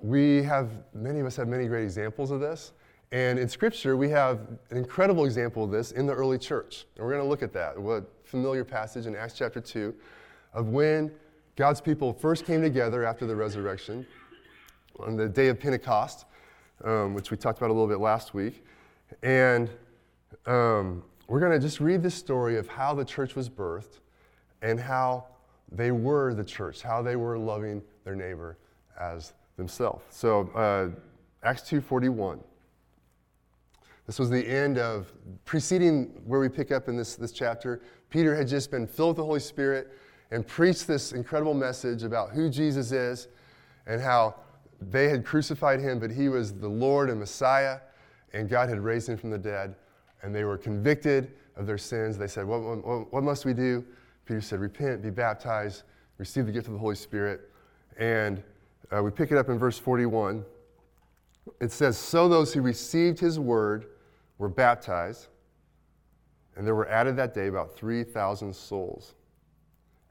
we 0.00 0.42
have, 0.44 0.70
many 0.94 1.20
of 1.20 1.26
us 1.26 1.36
have 1.36 1.48
many 1.48 1.66
great 1.66 1.84
examples 1.84 2.30
of 2.30 2.40
this. 2.40 2.72
And 3.12 3.38
in 3.38 3.48
Scripture, 3.48 3.96
we 3.96 4.08
have 4.10 4.38
an 4.70 4.76
incredible 4.76 5.24
example 5.24 5.64
of 5.64 5.70
this 5.70 5.92
in 5.92 6.06
the 6.06 6.14
early 6.14 6.38
church. 6.38 6.86
And 6.96 7.04
we're 7.04 7.12
going 7.12 7.24
to 7.24 7.28
look 7.28 7.42
at 7.42 7.52
that, 7.52 7.78
what 7.78 8.04
familiar 8.24 8.64
passage 8.64 9.06
in 9.06 9.16
Acts 9.16 9.34
chapter 9.34 9.60
2 9.60 9.92
of 10.54 10.68
when 10.68 11.10
God's 11.56 11.80
people 11.80 12.12
first 12.12 12.46
came 12.46 12.62
together 12.62 13.04
after 13.04 13.26
the 13.26 13.34
resurrection 13.34 14.06
on 15.00 15.16
the 15.16 15.28
day 15.28 15.48
of 15.48 15.58
Pentecost, 15.58 16.24
um, 16.84 17.14
which 17.14 17.30
we 17.30 17.36
talked 17.36 17.58
about 17.58 17.70
a 17.70 17.72
little 17.72 17.88
bit 17.88 17.98
last 17.98 18.34
week. 18.34 18.64
And 19.22 19.70
um, 20.46 21.02
we're 21.28 21.40
going 21.40 21.52
to 21.52 21.58
just 21.58 21.80
read 21.80 22.02
the 22.02 22.10
story 22.10 22.56
of 22.56 22.68
how 22.68 22.94
the 22.94 23.04
church 23.04 23.34
was 23.34 23.48
birthed 23.48 24.00
and 24.62 24.80
how 24.80 25.26
they 25.70 25.92
were 25.92 26.34
the 26.34 26.44
church, 26.44 26.82
how 26.82 27.02
they 27.02 27.16
were 27.16 27.38
loving 27.38 27.82
their 28.04 28.14
neighbor 28.14 28.58
as 28.98 29.32
themselves. 29.56 30.04
So 30.10 30.48
uh, 30.54 30.88
Acts 31.46 31.62
2.41. 31.62 32.40
This 34.06 34.18
was 34.18 34.28
the 34.28 34.44
end 34.44 34.78
of 34.78 35.12
preceding 35.44 36.06
where 36.26 36.40
we 36.40 36.48
pick 36.48 36.72
up 36.72 36.88
in 36.88 36.96
this, 36.96 37.14
this 37.14 37.30
chapter. 37.30 37.80
Peter 38.08 38.34
had 38.34 38.48
just 38.48 38.70
been 38.70 38.86
filled 38.86 39.10
with 39.10 39.16
the 39.18 39.24
Holy 39.24 39.40
Spirit 39.40 39.92
and 40.32 40.46
preached 40.46 40.86
this 40.86 41.12
incredible 41.12 41.54
message 41.54 42.02
about 42.02 42.30
who 42.30 42.50
Jesus 42.50 42.90
is 42.90 43.28
and 43.86 44.00
how 44.00 44.34
they 44.80 45.08
had 45.08 45.24
crucified 45.24 45.78
him, 45.80 45.98
but 45.98 46.10
he 46.10 46.28
was 46.28 46.52
the 46.52 46.68
Lord 46.68 47.10
and 47.10 47.20
Messiah, 47.20 47.78
and 48.32 48.48
God 48.48 48.68
had 48.68 48.80
raised 48.80 49.08
him 49.08 49.16
from 49.16 49.30
the 49.30 49.38
dead. 49.38 49.74
And 50.22 50.34
they 50.34 50.44
were 50.44 50.58
convicted 50.58 51.32
of 51.56 51.66
their 51.66 51.78
sins. 51.78 52.18
They 52.18 52.26
said, 52.26 52.46
What, 52.46 52.60
what, 52.60 53.12
what 53.12 53.22
must 53.22 53.44
we 53.44 53.54
do? 53.54 53.84
Peter 54.26 54.40
said, 54.40 54.60
Repent, 54.60 55.02
be 55.02 55.10
baptized, 55.10 55.84
receive 56.18 56.46
the 56.46 56.52
gift 56.52 56.66
of 56.66 56.74
the 56.74 56.78
Holy 56.78 56.94
Spirit. 56.94 57.50
And 57.98 58.42
uh, 58.90 59.02
we 59.02 59.10
pick 59.10 59.32
it 59.32 59.38
up 59.38 59.48
in 59.48 59.58
verse 59.58 59.78
41. 59.78 60.44
It 61.60 61.72
says, 61.72 61.96
So 61.96 62.28
those 62.28 62.52
who 62.52 62.60
received 62.60 63.18
his 63.18 63.38
word, 63.38 63.86
were 64.40 64.48
baptized, 64.48 65.28
and 66.56 66.66
there 66.66 66.74
were 66.74 66.88
added 66.88 67.14
that 67.16 67.34
day 67.34 67.48
about 67.48 67.76
3,000 67.76 68.56
souls. 68.56 69.14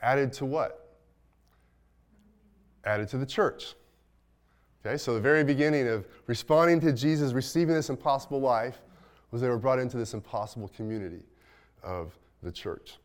Added 0.04 0.32
to 0.34 0.46
what? 0.46 0.98
Added 2.86 3.10
to 3.10 3.18
the 3.18 3.26
church. 3.26 3.74
Okay, 4.86 4.98
so 4.98 5.14
the 5.14 5.20
very 5.20 5.44
beginning 5.44 5.88
of 5.88 6.06
responding 6.28 6.80
to 6.82 6.94
Jesus, 6.94 7.34
receiving 7.34 7.76
this 7.76 7.90
impossible 7.90 8.40
life, 8.40 8.82
was 9.32 9.42
they 9.42 9.50
were 9.50 9.58
brought 9.58 9.80
into 9.80 9.98
this 9.98 10.14
impossible 10.14 10.70
community 10.70 11.24
of 11.84 12.18
the 12.42 12.52
church. 12.52 12.98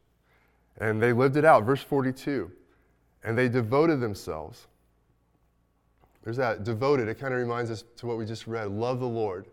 And 0.79 1.03
they 1.03 1.13
lived 1.13 1.37
it 1.37 1.45
out. 1.45 1.65
Verse 1.65 1.83
42. 1.83 2.51
And 3.25 3.37
they 3.37 3.49
devoted 3.49 4.01
themselves. 4.01 4.67
There's 6.23 6.37
that 6.37 6.65
devoted. 6.65 7.09
It 7.09 7.19
kind 7.19 7.35
of 7.35 7.41
reminds 7.41 7.71
us 7.71 7.85
to 7.97 8.07
what 8.07 8.17
we 8.17 8.25
just 8.25 8.47
read. 8.47 8.71
Love 8.71 9.01
the 9.01 9.07
Lord 9.07 9.47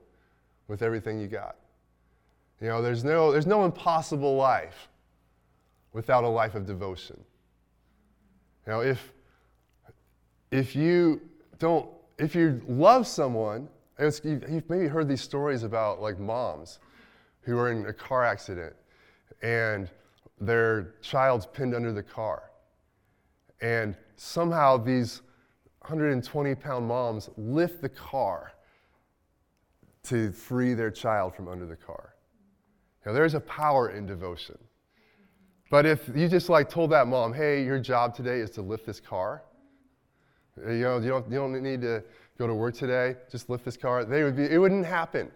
with 0.67 0.81
everything 0.81 1.19
you 1.19 1.27
got. 1.27 1.55
You 2.61 2.67
know, 2.67 2.81
there's 2.81 3.03
no, 3.03 3.31
there's 3.31 3.47
no 3.47 3.65
impossible 3.65 4.35
life 4.35 4.87
without 5.93 6.23
a 6.23 6.27
life 6.27 6.55
of 6.55 6.65
devotion. 6.65 7.19
You 8.65 8.73
know, 8.73 8.81
if, 8.81 9.11
if 10.51 10.75
you 10.75 11.21
don't, 11.59 11.89
if 12.21 12.35
you 12.35 12.61
love 12.67 13.07
someone, 13.07 13.67
you've 13.99 14.69
maybe 14.69 14.87
heard 14.87 15.07
these 15.07 15.21
stories 15.21 15.63
about 15.63 16.01
like 16.01 16.19
moms 16.19 16.79
who 17.41 17.57
are 17.57 17.71
in 17.71 17.87
a 17.87 17.93
car 17.93 18.23
accident 18.23 18.75
and 19.41 19.89
their 20.39 20.93
child's 21.01 21.47
pinned 21.47 21.73
under 21.73 21.91
the 21.91 22.03
car. 22.03 22.43
And 23.59 23.95
somehow 24.17 24.77
these 24.77 25.21
120 25.79 26.53
pound 26.55 26.87
moms 26.87 27.29
lift 27.37 27.81
the 27.81 27.89
car 27.89 28.53
to 30.03 30.31
free 30.31 30.75
their 30.75 30.91
child 30.91 31.35
from 31.35 31.47
under 31.47 31.65
the 31.65 31.75
car. 31.75 32.13
Now, 33.03 33.13
there's 33.13 33.33
a 33.33 33.39
power 33.39 33.89
in 33.89 34.05
devotion. 34.05 34.59
But 35.71 35.87
if 35.87 36.07
you 36.15 36.27
just 36.27 36.49
like 36.49 36.69
told 36.69 36.91
that 36.91 37.07
mom, 37.07 37.33
hey, 37.33 37.63
your 37.63 37.79
job 37.79 38.13
today 38.13 38.39
is 38.39 38.51
to 38.51 38.61
lift 38.61 38.85
this 38.85 38.99
car, 38.99 39.43
you 40.58 40.81
know, 40.81 41.00
you 41.00 41.10
don't, 41.10 41.29
you 41.31 41.38
don't 41.38 41.62
need 41.62 41.81
to 41.81 42.03
go 42.38 42.48
to 42.48 42.53
work 42.53 42.75
today, 42.75 43.15
just 43.29 43.50
lift 43.50 43.65
this 43.65 43.77
car, 43.77 44.03
they 44.03 44.24
would 44.24 44.36
be, 44.36 44.46
it 44.46 44.58
wouldn't 44.58 44.86
happen. 44.86 45.31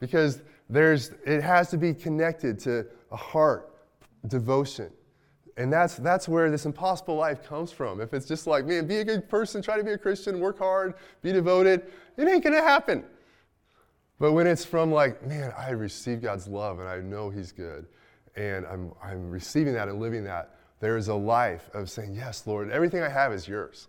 Because 0.00 0.42
there's, 0.70 1.10
it 1.26 1.42
has 1.42 1.70
to 1.70 1.76
be 1.76 1.92
connected 1.92 2.58
to 2.60 2.86
a 3.10 3.16
heart, 3.16 3.74
devotion. 4.26 4.90
And 5.56 5.72
that's, 5.72 5.96
that's 5.96 6.28
where 6.28 6.50
this 6.50 6.66
impossible 6.66 7.16
life 7.16 7.42
comes 7.42 7.72
from. 7.72 8.00
If 8.00 8.14
it's 8.14 8.26
just 8.26 8.46
like, 8.46 8.64
man, 8.64 8.86
be 8.86 8.98
a 8.98 9.04
good 9.04 9.28
person, 9.28 9.60
try 9.60 9.76
to 9.76 9.82
be 9.82 9.90
a 9.90 9.98
Christian, 9.98 10.38
work 10.38 10.58
hard, 10.58 10.94
be 11.20 11.32
devoted, 11.32 11.90
it 12.16 12.28
ain't 12.28 12.44
gonna 12.44 12.62
happen. 12.62 13.04
But 14.20 14.32
when 14.32 14.46
it's 14.46 14.64
from 14.64 14.92
like, 14.92 15.26
man, 15.26 15.52
I 15.56 15.70
received 15.70 16.22
God's 16.22 16.46
love 16.46 16.78
and 16.78 16.88
I 16.88 16.98
know 17.00 17.30
He's 17.30 17.52
good, 17.52 17.86
and 18.36 18.66
I'm, 18.66 18.92
I'm 19.02 19.30
receiving 19.30 19.74
that 19.74 19.88
and 19.88 20.00
living 20.00 20.24
that, 20.24 20.54
there 20.80 20.96
is 20.96 21.08
a 21.08 21.14
life 21.14 21.70
of 21.74 21.90
saying, 21.90 22.14
Yes, 22.14 22.46
Lord, 22.46 22.70
everything 22.70 23.02
I 23.02 23.08
have 23.08 23.32
is 23.32 23.48
yours. 23.48 23.88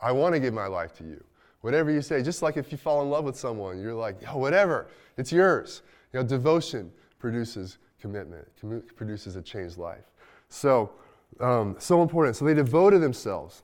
I 0.00 0.12
want 0.12 0.34
to 0.34 0.40
give 0.40 0.54
my 0.54 0.66
life 0.66 0.92
to 0.98 1.04
you. 1.04 1.22
Whatever 1.60 1.90
you 1.90 2.00
say, 2.00 2.22
just 2.22 2.42
like 2.42 2.56
if 2.56 2.72
you 2.72 2.78
fall 2.78 3.02
in 3.02 3.10
love 3.10 3.24
with 3.24 3.36
someone, 3.36 3.80
you're 3.80 3.94
like, 3.94 4.22
Yo, 4.22 4.36
whatever, 4.36 4.86
it's 5.16 5.30
yours. 5.30 5.82
You 6.12 6.20
know, 6.20 6.26
devotion 6.26 6.90
produces 7.18 7.78
commitment, 8.00 8.48
com- 8.60 8.82
produces 8.96 9.36
a 9.36 9.42
changed 9.42 9.76
life. 9.76 10.04
So, 10.48 10.90
um, 11.38 11.76
so 11.78 12.02
important. 12.02 12.36
So 12.36 12.44
they 12.44 12.54
devoted 12.54 13.02
themselves 13.02 13.62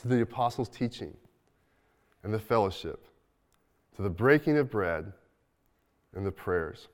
to 0.00 0.08
the 0.08 0.22
apostles' 0.22 0.68
teaching 0.68 1.16
and 2.22 2.32
the 2.32 2.38
fellowship 2.38 3.06
to 3.96 4.02
the 4.02 4.10
breaking 4.10 4.56
of 4.56 4.70
bread 4.70 5.12
and 6.14 6.24
the 6.24 6.32
prayers. 6.32 6.88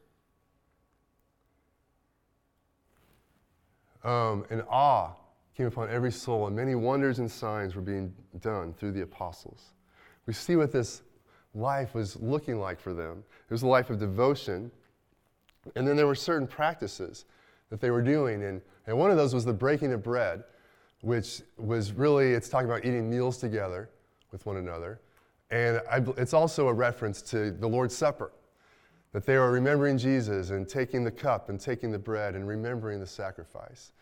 Um, 4.02 4.44
and 4.50 4.62
awe 4.70 5.12
came 5.56 5.66
upon 5.66 5.88
every 5.88 6.12
soul, 6.12 6.46
and 6.46 6.54
many 6.54 6.74
wonders 6.74 7.18
and 7.18 7.30
signs 7.30 7.74
were 7.74 7.82
being 7.82 8.12
done 8.40 8.74
through 8.74 8.92
the 8.92 9.02
apostles. 9.02 9.72
We 10.26 10.34
see 10.34 10.56
what 10.56 10.70
this 10.70 11.02
life 11.54 11.94
was 11.94 12.16
looking 12.16 12.60
like 12.60 12.78
for 12.78 12.92
them. 12.92 13.24
It 13.48 13.52
was 13.52 13.62
a 13.62 13.66
life 13.66 13.88
of 13.88 13.98
devotion, 13.98 14.70
and 15.74 15.88
then 15.88 15.96
there 15.96 16.06
were 16.06 16.14
certain 16.14 16.46
practices 16.46 17.24
that 17.70 17.80
they 17.80 17.90
were 17.90 18.02
doing, 18.02 18.44
and, 18.44 18.60
and 18.86 18.98
one 18.98 19.10
of 19.10 19.16
those 19.16 19.34
was 19.34 19.44
the 19.44 19.52
breaking 19.52 19.92
of 19.92 20.02
bread, 20.02 20.44
which 21.00 21.40
was 21.56 21.92
really, 21.92 22.32
it's 22.32 22.48
talking 22.48 22.68
about 22.68 22.84
eating 22.84 23.08
meals 23.08 23.38
together 23.38 23.88
with 24.32 24.44
one 24.44 24.58
another. 24.58 25.00
And 25.50 25.80
I, 25.90 26.02
it's 26.18 26.34
also 26.34 26.68
a 26.68 26.72
reference 26.72 27.22
to 27.22 27.50
the 27.50 27.66
Lord's 27.66 27.96
Supper, 27.96 28.32
that 29.12 29.24
they 29.24 29.36
are 29.36 29.50
remembering 29.50 29.96
Jesus 29.96 30.50
and 30.50 30.68
taking 30.68 31.02
the 31.02 31.10
cup 31.10 31.48
and 31.48 31.58
taking 31.58 31.90
the 31.90 31.98
bread 31.98 32.34
and 32.34 32.46
remembering 32.46 33.00
the 33.00 33.06
sacrifice. 33.06 33.92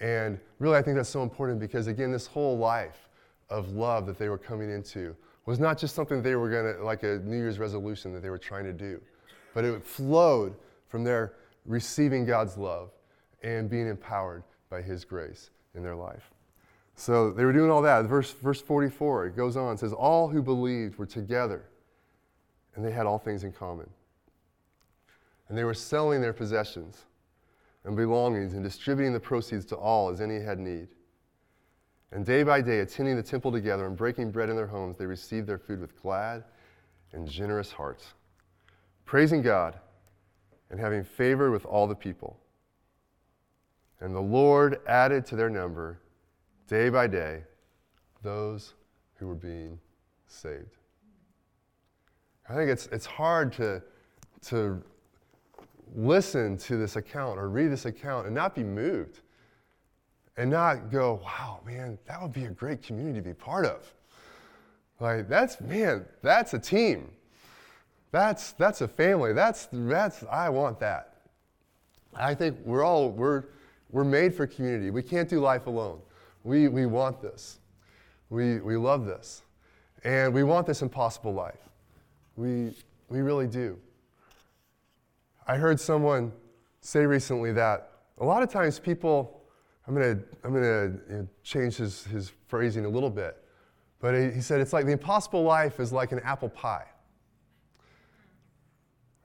And 0.00 0.38
really, 0.58 0.76
I 0.76 0.82
think 0.82 0.96
that's 0.96 1.08
so 1.08 1.22
important 1.22 1.60
because, 1.60 1.86
again, 1.86 2.10
this 2.10 2.26
whole 2.26 2.58
life 2.58 3.08
of 3.50 3.70
love 3.72 4.06
that 4.06 4.18
they 4.18 4.28
were 4.28 4.38
coming 4.38 4.70
into 4.70 5.14
was 5.46 5.60
not 5.60 5.78
just 5.78 5.94
something 5.94 6.22
they 6.22 6.36
were 6.36 6.48
going 6.48 6.74
to, 6.74 6.84
like 6.84 7.02
a 7.02 7.18
New 7.18 7.36
Year's 7.36 7.58
resolution 7.58 8.12
that 8.14 8.22
they 8.22 8.30
were 8.30 8.38
trying 8.38 8.64
to 8.64 8.72
do, 8.72 9.00
but 9.52 9.64
it 9.64 9.84
flowed 9.84 10.54
from 10.88 11.04
their 11.04 11.34
receiving 11.66 12.24
God's 12.24 12.56
love 12.56 12.90
and 13.42 13.68
being 13.68 13.88
empowered 13.88 14.42
by 14.70 14.80
His 14.80 15.04
grace 15.04 15.50
in 15.74 15.82
their 15.82 15.94
life. 15.94 16.30
So 16.96 17.30
they 17.30 17.44
were 17.44 17.52
doing 17.52 17.70
all 17.70 17.82
that. 17.82 18.04
Verse, 18.06 18.32
verse 18.32 18.60
44, 18.60 19.26
it 19.26 19.36
goes 19.36 19.56
on, 19.56 19.74
it 19.74 19.80
says, 19.80 19.92
All 19.92 20.28
who 20.28 20.42
believed 20.42 20.96
were 20.96 21.06
together, 21.06 21.64
and 22.74 22.84
they 22.84 22.92
had 22.92 23.06
all 23.06 23.18
things 23.18 23.44
in 23.44 23.52
common. 23.52 23.88
And 25.48 25.58
they 25.58 25.64
were 25.64 25.74
selling 25.74 26.20
their 26.20 26.32
possessions 26.32 27.04
and 27.84 27.96
belongings 27.96 28.54
and 28.54 28.62
distributing 28.62 29.12
the 29.12 29.20
proceeds 29.20 29.64
to 29.66 29.76
all 29.76 30.08
as 30.08 30.20
any 30.20 30.40
had 30.40 30.58
need. 30.58 30.88
And 32.12 32.24
day 32.24 32.42
by 32.42 32.60
day, 32.60 32.80
attending 32.80 33.16
the 33.16 33.22
temple 33.22 33.50
together 33.52 33.86
and 33.86 33.96
breaking 33.96 34.30
bread 34.30 34.48
in 34.48 34.56
their 34.56 34.66
homes, 34.66 34.96
they 34.96 35.06
received 35.06 35.46
their 35.46 35.58
food 35.58 35.80
with 35.80 36.00
glad 36.00 36.44
and 37.12 37.28
generous 37.28 37.72
hearts, 37.72 38.14
praising 39.04 39.42
God 39.42 39.78
and 40.70 40.78
having 40.78 41.04
favor 41.04 41.50
with 41.50 41.64
all 41.66 41.86
the 41.86 41.94
people. 41.94 42.38
And 44.00 44.14
the 44.14 44.20
Lord 44.20 44.80
added 44.86 45.26
to 45.26 45.36
their 45.36 45.50
number 45.50 46.00
day 46.68 46.88
by 46.88 47.06
day, 47.06 47.42
those 48.22 48.74
who 49.16 49.26
were 49.26 49.34
being 49.34 49.78
saved. 50.26 50.76
I 52.48 52.54
think 52.54 52.70
it's, 52.70 52.86
it's 52.86 53.06
hard 53.06 53.52
to, 53.54 53.82
to 54.46 54.82
listen 55.94 56.56
to 56.58 56.76
this 56.76 56.96
account 56.96 57.38
or 57.38 57.48
read 57.48 57.68
this 57.68 57.84
account 57.84 58.26
and 58.26 58.34
not 58.34 58.54
be 58.54 58.64
moved 58.64 59.20
and 60.36 60.50
not 60.50 60.90
go, 60.90 61.20
wow, 61.24 61.60
man, 61.64 61.98
that 62.06 62.20
would 62.20 62.32
be 62.32 62.44
a 62.44 62.50
great 62.50 62.82
community 62.82 63.20
to 63.20 63.24
be 63.24 63.34
part 63.34 63.66
of. 63.66 63.92
Like, 65.00 65.28
that's, 65.28 65.60
man, 65.60 66.06
that's 66.22 66.54
a 66.54 66.58
team. 66.58 67.10
That's, 68.10 68.52
that's 68.52 68.80
a 68.80 68.88
family. 68.88 69.32
That's, 69.32 69.68
that's, 69.72 70.24
I 70.30 70.48
want 70.48 70.78
that. 70.80 71.14
I 72.14 72.34
think 72.34 72.58
we're 72.64 72.84
all, 72.84 73.10
we're, 73.10 73.44
we're 73.90 74.04
made 74.04 74.34
for 74.34 74.46
community. 74.46 74.90
We 74.90 75.02
can't 75.02 75.28
do 75.28 75.40
life 75.40 75.66
alone. 75.66 76.00
We, 76.44 76.68
we 76.68 76.86
want 76.86 77.20
this. 77.20 77.58
We, 78.30 78.60
we 78.60 78.76
love 78.76 79.06
this. 79.06 79.42
And 80.04 80.32
we 80.32 80.42
want 80.42 80.66
this 80.66 80.82
impossible 80.82 81.32
life. 81.32 81.58
We, 82.36 82.74
we 83.08 83.20
really 83.20 83.46
do. 83.46 83.78
I 85.46 85.56
heard 85.56 85.78
someone 85.78 86.32
say 86.80 87.04
recently 87.04 87.52
that 87.52 87.90
a 88.18 88.24
lot 88.24 88.42
of 88.42 88.50
times 88.50 88.78
people, 88.78 89.42
I'm 89.86 89.94
going 89.94 90.16
to 90.16 90.24
I'm 90.42 90.52
gonna, 90.52 91.26
change 91.42 91.76
his, 91.76 92.04
his 92.04 92.32
phrasing 92.48 92.84
a 92.84 92.88
little 92.88 93.10
bit, 93.10 93.36
but 94.00 94.14
he, 94.14 94.30
he 94.30 94.40
said 94.40 94.60
it's 94.60 94.72
like 94.72 94.86
the 94.86 94.92
impossible 94.92 95.42
life 95.42 95.80
is 95.80 95.92
like 95.92 96.12
an 96.12 96.20
apple 96.20 96.48
pie. 96.48 96.86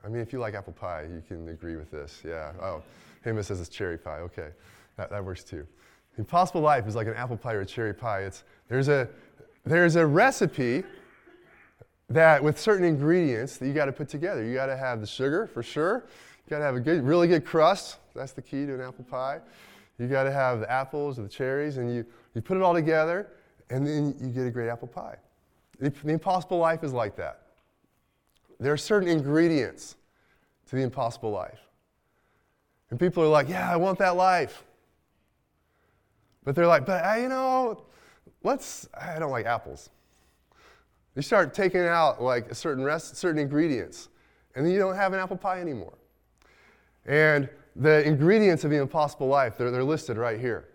I 0.04 0.08
mean, 0.08 0.22
if 0.22 0.34
you 0.34 0.40
like 0.40 0.54
apple 0.54 0.74
pie, 0.74 1.04
you 1.04 1.22
can 1.28 1.50
agree 1.50 1.76
with 1.76 1.92
this. 1.92 2.22
Yeah. 2.26 2.54
Oh, 2.62 2.82
Hema 3.26 3.44
says 3.44 3.60
it's 3.60 3.70
cherry 3.70 3.98
pie. 3.98 4.20
Okay. 4.20 4.50
That, 4.98 5.10
that 5.10 5.24
works 5.24 5.44
too. 5.44 5.66
The 6.16 6.20
impossible 6.20 6.62
life 6.62 6.88
is 6.88 6.96
like 6.96 7.08
an 7.08 7.16
apple 7.16 7.38
pie 7.38 7.54
or 7.54 7.62
a 7.62 7.66
cherry 7.66 7.94
pie. 7.94 8.22
It's, 8.22 8.44
there's, 8.68 8.88
a, 8.88 9.08
there's 9.66 9.96
a 9.96 10.06
recipe 10.06 10.84
that 12.10 12.44
with 12.44 12.60
certain 12.60 12.86
ingredients 12.86 13.58
that 13.58 13.68
you 13.68 13.74
got 13.74 13.86
to 13.86 13.92
put 13.92 14.10
together. 14.10 14.44
You 14.44 14.54
got 14.54 14.68
to 14.68 14.78
have 14.78 15.02
the 15.02 15.08
sugar 15.08 15.48
for 15.48 15.62
sure. 15.62 16.06
You 16.46 16.50
got 16.50 16.60
to 16.60 16.66
have 16.66 16.76
a 16.76 16.80
good, 16.80 17.04
really 17.04 17.28
good 17.28 17.46
crust. 17.46 17.98
That's 18.16 18.32
the 18.32 18.42
key 18.42 18.66
to 18.66 18.74
an 18.74 18.82
apple 18.82 19.06
pie. 19.06 19.40
You 20.00 20.08
got 20.08 20.24
to 20.24 20.32
have 20.32 20.62
the 20.62 20.72
apples 20.72 21.20
or 21.20 21.24
the 21.24 21.30
cherries, 21.30 21.78
and 21.78 21.94
you, 21.94 22.06
you 22.34 22.42
put 22.42 22.58
it 22.58 22.64
all 22.64 22.74
together, 22.74 23.28
and 23.70 23.86
then 23.86 24.16
you 24.20 24.30
get 24.30 24.48
a 24.48 24.52
great 24.52 24.70
apple 24.70 24.88
pie. 24.88 25.18
The, 25.80 25.90
the 25.90 26.14
impossible 26.14 26.58
life 26.58 26.84
is 26.84 26.94
like 26.94 27.16
that. 27.18 27.42
There 28.60 28.74
are 28.74 28.78
certain 28.78 29.08
ingredients 29.08 29.96
to 30.70 30.76
the 30.76 30.82
impossible 30.82 31.32
life. 31.32 31.60
And 32.90 33.00
people 33.00 33.24
are 33.24 33.28
like, 33.28 33.50
yeah, 33.50 33.72
I 33.72 33.76
want 33.76 34.00
that 34.00 34.16
life. 34.16 34.64
But 36.44 36.56
they're 36.56 36.68
like, 36.68 36.86
but 36.86 37.06
uh, 37.06 37.16
you 37.16 37.30
know, 37.30 37.84
let's, 38.44 38.90
I 39.00 39.20
don't 39.20 39.32
like 39.32 39.46
apples. 39.46 39.90
You 41.20 41.24
start 41.24 41.54
taking 41.54 41.82
out 41.82 42.24
like 42.24 42.56
certain 42.56 42.82
rest, 42.82 43.18
certain 43.18 43.42
ingredients, 43.42 44.08
and 44.56 44.66
then 44.66 44.72
you 44.72 44.80
don't 44.80 44.96
have 44.96 45.12
an 45.12 45.20
apple 45.20 45.36
pie 45.36 45.60
anymore. 45.60 45.98
And 47.06 47.50
the 47.76 48.08
ingredients 48.08 48.64
of 48.64 48.72
the 48.72 48.78
impossible 48.78 49.28
life, 49.28 49.58
they're, 49.58 49.70
they're 49.70 49.84
listed 49.84 50.16
right 50.16 50.40
here. 50.40 50.70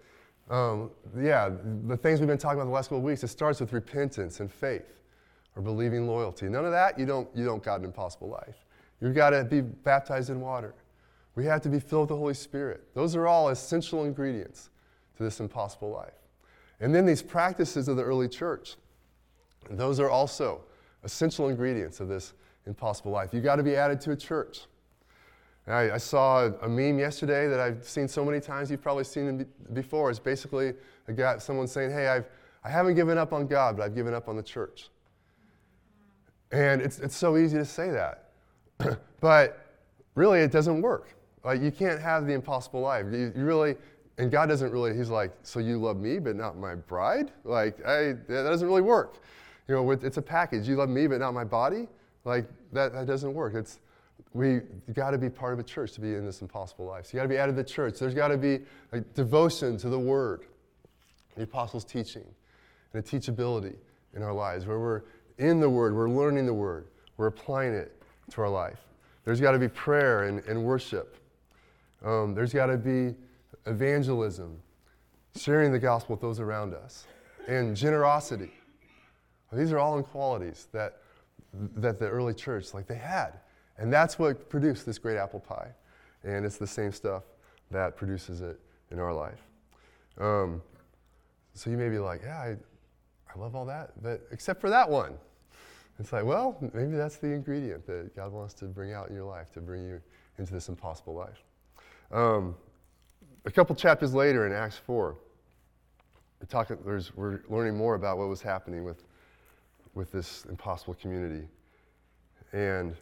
Um, 0.51 0.91
yeah, 1.19 1.49
the 1.87 1.97
things 1.97 2.21
we've 2.21 2.29
been 2.29 2.37
talking 2.37 2.59
about 2.59 2.67
the 2.67 2.75
last 2.75 2.89
couple 2.89 2.99
of 2.99 3.05
weeks, 3.05 3.25
it 3.25 3.29
starts 3.29 3.59
with 3.59 3.73
repentance 3.73 4.41
and 4.41 4.53
faith 4.53 5.01
or 5.57 5.63
believing 5.63 6.07
loyalty. 6.07 6.47
None 6.51 6.67
of 6.67 6.73
that, 6.73 6.99
you 6.99 7.07
don't, 7.07 7.27
you 7.35 7.47
don't 7.47 7.63
got 7.63 7.79
an 7.79 7.87
impossible 7.87 8.29
life. 8.29 8.67
You've 9.01 9.15
got 9.15 9.31
to 9.31 9.45
be 9.45 9.63
baptized 9.63 10.29
in 10.29 10.43
water. 10.43 10.75
We 11.37 11.47
have 11.47 11.63
to 11.63 11.71
be 11.71 11.81
filled 11.81 12.03
with 12.03 12.09
the 12.11 12.17
Holy 12.17 12.35
Spirit. 12.35 12.83
Those 12.93 13.17
are 13.17 13.27
all 13.27 13.49
essential 13.49 14.05
ingredients 14.05 14.69
to 15.17 15.23
this 15.23 15.41
impossible 15.41 15.91
life. 15.91 16.13
And 16.81 16.95
then 16.95 17.07
these 17.07 17.23
practices 17.23 17.89
of 17.89 17.97
the 17.97 18.03
early 18.03 18.29
church, 18.29 18.77
those 19.71 20.01
are 20.01 20.11
also 20.11 20.63
essential 21.05 21.49
ingredients 21.49 22.01
of 22.01 22.09
this 22.09 22.35
impossible 22.67 23.13
life. 23.13 23.31
You've 23.33 23.45
got 23.45 23.57
to 23.57 23.63
be 23.63 23.77
added 23.77 24.01
to 24.03 24.13
a 24.13 24.17
church. 24.17 24.63
I, 25.67 25.93
I, 25.93 25.99
saw 25.99 26.51
a 26.61 26.69
meme 26.69 26.99
yesterday 26.99 27.49
that 27.49 27.59
I've 27.59 27.89
seen 27.89 28.07
so 28.07 28.23
many 28.23 28.39
times, 28.39 28.71
you've 28.71 28.83
probably 28.83 29.05
seen 29.05 29.41
it 29.41 29.75
before. 29.75 30.11
It's 30.11 30.19
basically 30.19 30.75
a 31.09 31.13
guy, 31.13 31.39
someone 31.39 31.67
saying, 31.67 31.91
Hey, 31.91 32.09
I've, 32.09 32.27
I 32.65 32.69
haven't 32.69 32.97
given 32.97 33.17
up 33.17 33.33
on 33.33 33.47
God, 33.47 33.77
but 33.77 33.85
I've 33.85 33.95
given 33.95 34.13
up 34.13 34.29
on 34.29 34.37
the 34.37 34.43
church. 34.43 34.91
And 36.53 36.83
it's, 36.83 36.99
it's 36.99 37.17
so 37.17 37.39
easy 37.39 37.57
to 37.57 37.65
say 37.65 37.91
that. 37.91 38.31
but 39.21 39.67
really, 40.15 40.41
it 40.41 40.53
doesn't 40.53 40.83
work. 40.83 41.15
Like, 41.45 41.63
you 41.63 41.71
can't 41.71 42.01
have 42.01 42.27
the 42.27 42.33
impossible 42.33 42.81
life. 42.81 43.07
You, 43.11 43.33
you, 43.35 43.45
really, 43.45 43.77
and 44.19 44.31
God 44.31 44.47
doesn't 44.47 44.71
really, 44.71 44.95
He's 44.95 45.11
like, 45.11 45.33
So 45.43 45.61
you 45.61 45.79
love 45.79 45.97
me, 45.97 46.19
but 46.19 46.37
not 46.37 46.59
my 46.59 46.75
bride? 46.75 47.33
Like, 47.43 47.85
I, 47.87 48.13
that 48.29 48.43
doesn't 48.45 48.67
really 48.69 48.83
work. 48.83 49.17
You 49.69 49.75
know, 49.75 49.91
it's 49.91 50.17
a 50.17 50.23
package. 50.23 50.69
You 50.69 50.77
love 50.77 50.89
me, 50.89 51.07
but 51.07 51.21
not 51.21 51.33
my 51.33 51.45
body? 51.45 51.89
Like, 52.25 52.47
that, 52.73 52.93
that 52.93 53.07
doesn't 53.07 53.33
work. 53.33 53.55
It's, 53.55 53.81
we 54.33 54.61
got 54.93 55.13
to 55.13 55.19
be 55.19 55.31
part 55.31 55.53
of 55.53 55.59
a 55.59 55.63
church 55.63 55.93
to 55.93 56.01
be 56.01 56.15
in 56.15 56.25
this 56.25 56.43
impossible 56.43 56.87
life. 56.87 57.07
So 57.07 57.11
you 57.13 57.19
got 57.19 57.25
to 57.25 57.29
be 57.29 57.39
out 57.39 57.49
of 57.49 57.57
the 57.57 57.65
church. 57.65 57.99
There's 57.99 58.15
got 58.15 58.29
to 58.29 58.37
be 58.37 58.61
a 58.93 59.01
devotion 59.01 59.79
to 59.79 59.89
the 59.89 59.99
Word, 59.99 60.43
the 61.37 61.45
apostles' 61.45 61.85
teaching, 61.85 62.27
and 62.93 63.05
a 63.05 63.07
teachability 63.07 63.77
in 64.15 64.23
our 64.23 64.33
lives 64.33 64.67
where 64.67 64.79
we're 64.79 65.03
in 65.39 65.61
the 65.61 65.69
Word, 65.69 65.95
we're 65.95 66.11
learning 66.11 66.47
the 66.47 66.55
Word, 66.55 66.87
we're 67.17 67.27
applying 67.27 67.75
it 67.75 68.01
to 68.31 68.43
our 68.43 68.49
life. 68.49 68.79
There's 69.25 69.41
got 69.41 69.53
to 69.53 69.59
be 69.59 69.69
prayer 69.69 70.25
and, 70.25 70.45
and 70.47 70.65
worship. 70.65 71.17
Um, 72.05 72.35
there's 72.35 72.53
got 72.53 72.67
to 72.67 72.77
be 72.77 73.15
evangelism, 73.67 74.61
sharing 75.37 75.73
the 75.73 75.79
gospel 75.79 76.15
with 76.15 76.21
those 76.21 76.39
around 76.39 76.75
us, 76.75 77.07
and 77.49 77.77
generosity. 77.77 78.53
These 79.53 79.73
are 79.73 79.79
all 79.79 79.99
in 79.99 80.05
qualities 80.05 80.69
that, 80.73 80.99
that 81.77 81.99
the 81.99 82.09
early 82.09 82.35
church, 82.35 82.75
like 82.75 82.87
they 82.87 82.97
had. 82.97 83.35
And 83.79 83.93
that's 83.93 84.19
what 84.19 84.49
produced 84.49 84.87
this 84.87 84.99
great 84.99 85.17
apple 85.17 85.41
pie. 85.41 85.71
And 86.23 86.45
it's 86.45 86.57
the 86.57 86.67
same 86.67 86.93
stuff 86.93 87.25
that 87.71 87.97
produces 87.97 88.41
it 88.41 88.59
in 88.91 88.99
our 88.99 89.13
life. 89.13 89.41
Um, 90.19 90.63
so 91.55 91.71
you 91.71 91.77
may 91.77 91.89
be 91.89 91.99
like, 91.99 92.23
yeah, 92.23 92.39
I, 92.39 92.57
I 93.35 93.39
love 93.39 93.55
all 93.55 93.65
that, 93.67 93.91
but 94.03 94.23
except 94.31 94.61
for 94.61 94.71
that 94.71 94.89
one. 94.89 95.15
It's 96.01 96.13
like, 96.13 96.25
well, 96.25 96.57
maybe 96.73 96.97
that's 96.97 97.17
the 97.17 97.29
ingredient 97.29 97.87
that 97.87 98.17
God 98.17 98.33
wants 98.33 98.55
to 98.55 98.65
bring 98.65 98.93
out 98.93 99.09
in 99.09 99.15
your 99.15 99.25
life 99.25 99.53
to 99.53 99.61
bring 99.61 99.85
you 99.85 100.01
into 100.39 100.53
this 100.53 100.69
impossible 100.69 101.15
life. 101.15 101.43
Um, 102.11 102.57
a 103.45 103.51
couple 103.51 103.77
chapters 103.77 104.15
later 104.15 104.47
in 104.47 104.53
Acts 104.53 104.77
4, 104.77 105.17
we 106.41 106.47
talk, 106.47 106.71
we're 106.85 107.41
learning 107.49 107.77
more 107.77 107.95
about 107.95 108.19
what 108.19 108.29
was 108.29 108.43
happening 108.43 108.83
with, 108.85 109.05
with 109.95 110.13
this 110.13 110.45
impossible 110.49 110.95
community. 110.95 111.49
And 112.53 112.95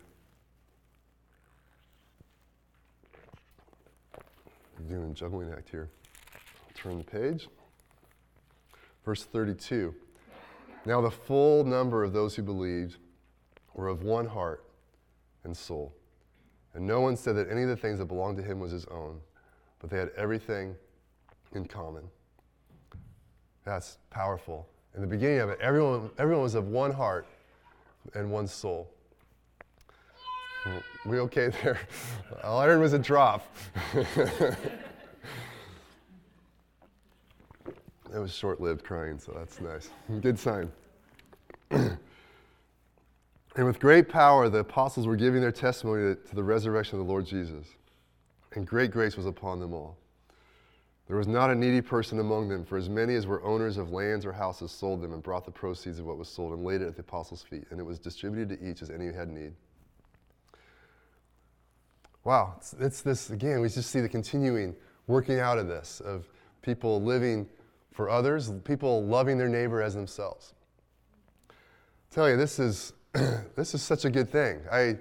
doing 4.88 5.10
a 5.10 5.14
juggling 5.14 5.52
act 5.52 5.68
here. 5.70 5.88
Turn 6.74 6.98
the 6.98 7.04
page. 7.04 7.48
Verse 9.04 9.24
32. 9.24 9.94
Now 10.84 11.00
the 11.00 11.10
full 11.10 11.64
number 11.64 12.02
of 12.02 12.12
those 12.12 12.34
who 12.34 12.42
believed 12.42 12.96
were 13.74 13.88
of 13.88 14.02
one 14.02 14.26
heart 14.26 14.64
and 15.44 15.56
soul. 15.56 15.94
And 16.74 16.86
no 16.86 17.00
one 17.00 17.16
said 17.16 17.36
that 17.36 17.50
any 17.50 17.62
of 17.62 17.68
the 17.68 17.76
things 17.76 17.98
that 17.98 18.06
belonged 18.06 18.36
to 18.38 18.42
him 18.42 18.58
was 18.58 18.72
his 18.72 18.86
own, 18.86 19.20
but 19.78 19.90
they 19.90 19.98
had 19.98 20.10
everything 20.16 20.74
in 21.52 21.66
common. 21.66 22.04
That's 23.64 23.98
powerful. 24.10 24.68
In 24.94 25.00
the 25.00 25.06
beginning 25.06 25.40
of 25.40 25.48
it, 25.50 25.58
everyone, 25.60 26.10
everyone 26.18 26.42
was 26.42 26.54
of 26.54 26.68
one 26.68 26.92
heart 26.92 27.26
and 28.14 28.30
one 28.30 28.46
soul. 28.46 28.88
We 31.06 31.18
okay 31.20 31.48
there? 31.48 31.80
All 32.44 32.60
I 32.60 32.66
heard 32.66 32.80
was 32.80 32.92
a 32.92 32.98
drop. 32.98 33.46
it 33.94 34.56
was 38.12 38.32
short 38.32 38.60
lived 38.60 38.84
crying, 38.84 39.18
so 39.18 39.32
that's 39.36 39.60
nice. 39.60 39.90
Good 40.20 40.38
sign. 40.38 40.70
and 41.70 41.98
with 43.56 43.80
great 43.80 44.08
power, 44.08 44.48
the 44.48 44.58
apostles 44.58 45.06
were 45.06 45.16
giving 45.16 45.40
their 45.40 45.52
testimony 45.52 46.14
to 46.14 46.34
the 46.34 46.44
resurrection 46.44 47.00
of 47.00 47.06
the 47.06 47.10
Lord 47.10 47.26
Jesus. 47.26 47.66
And 48.52 48.66
great 48.66 48.90
grace 48.90 49.16
was 49.16 49.26
upon 49.26 49.58
them 49.58 49.72
all. 49.72 49.96
There 51.12 51.18
was 51.18 51.28
not 51.28 51.50
a 51.50 51.54
needy 51.54 51.82
person 51.82 52.20
among 52.20 52.48
them, 52.48 52.64
for 52.64 52.78
as 52.78 52.88
many 52.88 53.14
as 53.16 53.26
were 53.26 53.44
owners 53.44 53.76
of 53.76 53.92
lands 53.92 54.24
or 54.24 54.32
houses 54.32 54.70
sold 54.70 55.02
them 55.02 55.12
and 55.12 55.22
brought 55.22 55.44
the 55.44 55.50
proceeds 55.50 55.98
of 55.98 56.06
what 56.06 56.16
was 56.16 56.26
sold 56.26 56.54
and 56.54 56.64
laid 56.64 56.80
it 56.80 56.86
at 56.86 56.96
the 56.96 57.02
apostles' 57.02 57.42
feet, 57.42 57.66
and 57.68 57.78
it 57.78 57.82
was 57.82 57.98
distributed 57.98 58.48
to 58.58 58.66
each 58.66 58.80
as 58.80 58.88
any 58.88 59.12
had 59.12 59.28
need. 59.28 59.52
Wow, 62.24 62.54
it's, 62.56 62.72
it's, 62.80 63.02
this 63.02 63.28
again, 63.28 63.60
we 63.60 63.68
just 63.68 63.90
see 63.90 64.00
the 64.00 64.08
continuing 64.08 64.74
working 65.06 65.38
out 65.38 65.58
of 65.58 65.68
this, 65.68 66.00
of 66.00 66.30
people 66.62 67.02
living 67.02 67.46
for 67.92 68.08
others, 68.08 68.50
people 68.64 69.04
loving 69.04 69.36
their 69.36 69.50
neighbor 69.50 69.82
as 69.82 69.92
themselves. 69.92 70.54
I 71.50 71.52
tell 72.14 72.30
you, 72.30 72.38
this 72.38 72.58
is, 72.58 72.94
this 73.12 73.74
is 73.74 73.82
such 73.82 74.06
a 74.06 74.10
good 74.10 74.30
thing. 74.30 74.62
I, 74.72 74.96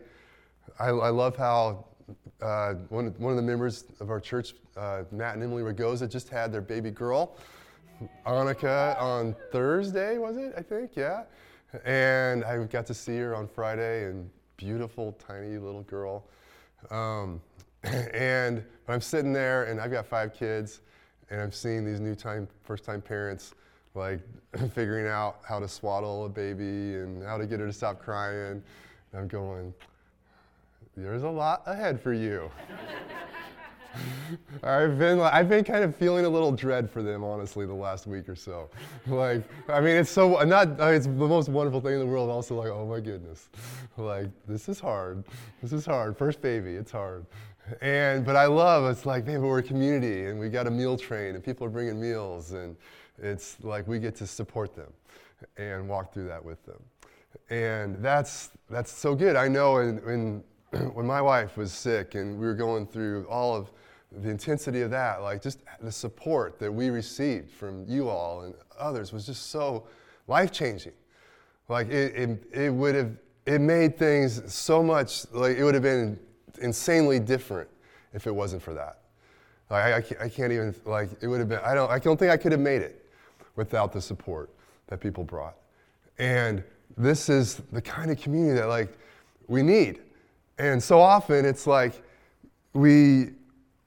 I, 0.77 0.89
I 0.89 1.09
love 1.09 1.37
how 1.37 1.85
uh, 2.41 2.73
one, 2.89 3.13
one 3.17 3.31
of 3.31 3.37
the 3.37 3.43
members 3.43 3.85
of 3.99 4.09
our 4.09 4.19
church, 4.19 4.53
uh, 4.77 5.03
Matt 5.11 5.35
and 5.35 5.43
Emily 5.43 5.63
Ragoza, 5.63 6.09
just 6.09 6.29
had 6.29 6.51
their 6.51 6.61
baby 6.61 6.91
girl, 6.91 7.37
Annika, 8.25 8.99
on 8.99 9.35
Thursday, 9.51 10.17
was 10.17 10.37
it? 10.37 10.53
I 10.57 10.61
think, 10.61 10.95
yeah. 10.95 11.23
And 11.85 12.43
I 12.43 12.63
got 12.65 12.85
to 12.87 12.93
see 12.93 13.17
her 13.17 13.35
on 13.35 13.47
Friday, 13.47 14.05
and 14.05 14.29
beautiful, 14.57 15.13
tiny 15.13 15.57
little 15.57 15.83
girl. 15.83 16.25
Um, 16.89 17.41
and 17.83 18.63
I'm 18.87 19.01
sitting 19.01 19.33
there, 19.33 19.65
and 19.65 19.79
I've 19.79 19.91
got 19.91 20.05
five 20.05 20.33
kids, 20.33 20.81
and 21.29 21.41
I'm 21.41 21.51
seeing 21.51 21.85
these 21.85 21.99
new 21.99 22.15
time, 22.15 22.47
first-time 22.63 23.01
parents 23.01 23.53
like 23.93 24.19
figuring 24.73 25.07
out 25.07 25.39
how 25.47 25.59
to 25.59 25.67
swaddle 25.67 26.25
a 26.25 26.29
baby 26.29 26.95
and 26.95 27.23
how 27.23 27.37
to 27.37 27.45
get 27.45 27.59
her 27.59 27.67
to 27.67 27.73
stop 27.73 27.99
crying. 27.99 28.61
And 29.11 29.21
I'm 29.21 29.27
going, 29.27 29.73
there's 30.95 31.23
a 31.23 31.29
lot 31.29 31.63
ahead 31.65 32.01
for 32.01 32.13
you. 32.13 32.51
I've 34.63 34.97
been 34.97 35.19
I've 35.19 35.49
been 35.49 35.63
kind 35.63 35.83
of 35.83 35.95
feeling 35.95 36.25
a 36.25 36.29
little 36.29 36.51
dread 36.51 36.89
for 36.89 37.03
them, 37.03 37.23
honestly, 37.23 37.65
the 37.65 37.73
last 37.73 38.07
week 38.07 38.29
or 38.29 38.35
so. 38.35 38.69
Like, 39.07 39.43
I 39.67 39.81
mean, 39.81 39.97
it's 39.97 40.11
so 40.11 40.41
not 40.43 40.79
it's 40.79 41.05
the 41.05 41.11
most 41.11 41.49
wonderful 41.49 41.81
thing 41.81 41.93
in 41.93 41.99
the 41.99 42.05
world. 42.05 42.29
Also, 42.29 42.55
like, 42.55 42.69
oh 42.69 42.85
my 42.85 42.99
goodness, 42.99 43.49
like 43.97 44.29
this 44.47 44.69
is 44.69 44.79
hard. 44.79 45.23
This 45.61 45.73
is 45.73 45.85
hard. 45.85 46.17
First 46.17 46.41
baby, 46.41 46.71
it's 46.71 46.91
hard. 46.91 47.25
And 47.81 48.25
but 48.25 48.35
I 48.35 48.45
love 48.45 48.89
it's 48.89 49.05
like 49.05 49.25
man, 49.25 49.41
we're 49.41 49.59
a 49.59 49.63
community 49.63 50.25
and 50.25 50.39
we 50.39 50.49
got 50.49 50.67
a 50.67 50.71
meal 50.71 50.97
train 50.97 51.35
and 51.35 51.43
people 51.43 51.65
are 51.65 51.69
bringing 51.69 51.99
meals 51.99 52.51
and 52.53 52.75
it's 53.17 53.57
like 53.61 53.87
we 53.87 53.99
get 53.99 54.15
to 54.15 54.27
support 54.27 54.75
them 54.75 54.91
and 55.57 55.87
walk 55.87 56.13
through 56.13 56.27
that 56.27 56.43
with 56.43 56.63
them. 56.65 56.81
And 57.49 58.01
that's 58.03 58.51
that's 58.69 58.91
so 58.91 59.15
good. 59.15 59.35
I 59.35 59.47
know 59.47 59.77
in, 59.77 59.99
in 60.09 60.43
when 60.93 61.05
my 61.05 61.21
wife 61.21 61.57
was 61.57 61.71
sick 61.71 62.15
and 62.15 62.39
we 62.39 62.45
were 62.45 62.53
going 62.53 62.85
through 62.85 63.25
all 63.29 63.55
of 63.55 63.71
the 64.11 64.29
intensity 64.29 64.81
of 64.81 64.91
that, 64.91 65.21
like 65.21 65.41
just 65.41 65.59
the 65.81 65.91
support 65.91 66.59
that 66.59 66.71
we 66.71 66.89
received 66.89 67.51
from 67.51 67.85
you 67.87 68.09
all 68.09 68.41
and 68.41 68.53
others 68.77 69.13
was 69.13 69.25
just 69.25 69.49
so 69.49 69.87
life 70.27 70.51
changing. 70.51 70.93
Like 71.67 71.87
it, 71.89 72.15
it, 72.15 72.43
it 72.53 72.69
would 72.69 72.95
have, 72.95 73.11
it 73.45 73.59
made 73.59 73.97
things 73.97 74.53
so 74.53 74.83
much, 74.83 75.25
like 75.31 75.57
it 75.57 75.63
would 75.63 75.73
have 75.73 75.83
been 75.83 76.19
insanely 76.61 77.19
different 77.19 77.69
if 78.13 78.27
it 78.27 78.31
wasn't 78.31 78.61
for 78.61 78.73
that. 78.73 78.99
Like 79.69 79.85
I, 79.85 79.97
I, 79.97 80.01
can't, 80.01 80.21
I 80.21 80.29
can't 80.29 80.51
even, 80.51 80.75
like 80.85 81.09
it 81.21 81.27
would 81.27 81.39
have 81.39 81.49
been, 81.49 81.59
I 81.63 81.73
don't, 81.73 81.89
I 81.89 81.99
don't 81.99 82.17
think 82.17 82.31
I 82.31 82.37
could 82.37 82.51
have 82.51 82.61
made 82.61 82.81
it 82.81 83.09
without 83.55 83.93
the 83.93 84.01
support 84.01 84.49
that 84.87 84.99
people 84.99 85.23
brought. 85.23 85.55
And 86.17 86.63
this 86.97 87.29
is 87.29 87.61
the 87.71 87.81
kind 87.81 88.11
of 88.11 88.19
community 88.19 88.59
that 88.59 88.67
like 88.67 88.97
we 89.47 89.63
need. 89.63 90.01
And 90.61 90.81
so 90.81 91.01
often 91.01 91.43
it's 91.43 91.65
like 91.65 92.03
we, 92.73 93.31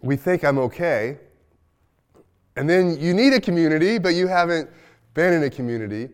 we 0.01 0.17
think 0.17 0.43
I'm 0.43 0.59
okay. 0.59 1.19
And 2.57 2.69
then 2.69 2.99
you 2.99 3.15
need 3.15 3.33
a 3.33 3.41
community, 3.41 3.97
but 3.99 4.17
you 4.17 4.27
haven't 4.27 4.69
been 5.15 5.33
in 5.35 5.45
a 5.45 5.51
community 5.51 6.09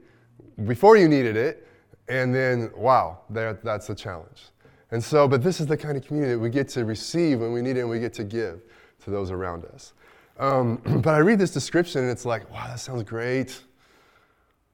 before 0.67 0.99
you 0.99 1.09
needed 1.09 1.35
it. 1.35 1.67
And 2.11 2.35
then, 2.35 2.71
wow, 2.77 3.21
there, 3.31 3.55
that's 3.55 3.89
a 3.89 3.95
challenge. 3.95 4.49
And 4.91 5.03
so, 5.03 5.27
but 5.27 5.43
this 5.43 5.63
is 5.63 5.67
the 5.67 5.79
kind 5.79 5.97
of 5.97 6.05
community 6.05 6.35
that 6.35 6.39
we 6.39 6.51
get 6.51 6.69
to 6.71 6.85
receive 6.85 7.41
when 7.41 7.53
we 7.53 7.63
need 7.63 7.79
it 7.79 7.81
and 7.81 7.89
we 7.89 7.99
get 7.99 8.13
to 8.15 8.25
give 8.25 8.61
to 9.05 9.11
those 9.11 9.31
around 9.31 9.65
us. 9.65 9.95
Um, 10.39 10.83
but 11.03 11.15
I 11.15 11.19
read 11.19 11.39
this 11.39 11.53
description 11.53 12.03
and 12.03 12.11
it's 12.11 12.27
like, 12.27 12.51
wow, 12.51 12.67
that 12.67 12.81
sounds 12.81 13.03
great. 13.05 13.63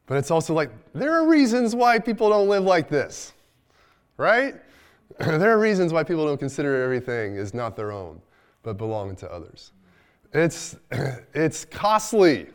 But 0.07 0.19
it's 0.19 0.33
also 0.33 0.53
like, 0.53 0.71
there 0.95 1.13
are 1.13 1.29
reasons 1.29 1.77
why 1.77 2.01
people 2.01 2.29
don't 2.29 2.49
live 2.49 2.65
like 2.65 2.89
this, 2.89 3.35
right? 4.17 4.57
there 5.19 5.51
are 5.51 5.59
reasons 5.59 5.93
why 5.93 6.03
people 6.03 6.27
don't 6.27 6.39
consider 6.39 6.83
everything 6.83 7.37
is 7.37 7.55
not 7.55 7.77
their 7.77 7.93
own, 7.93 8.21
but 8.63 8.77
belonging 8.77 9.17
to 9.17 9.33
others. 9.33 9.73
It's, 10.33 10.77
it's 11.35 11.65
costly. 11.65 12.47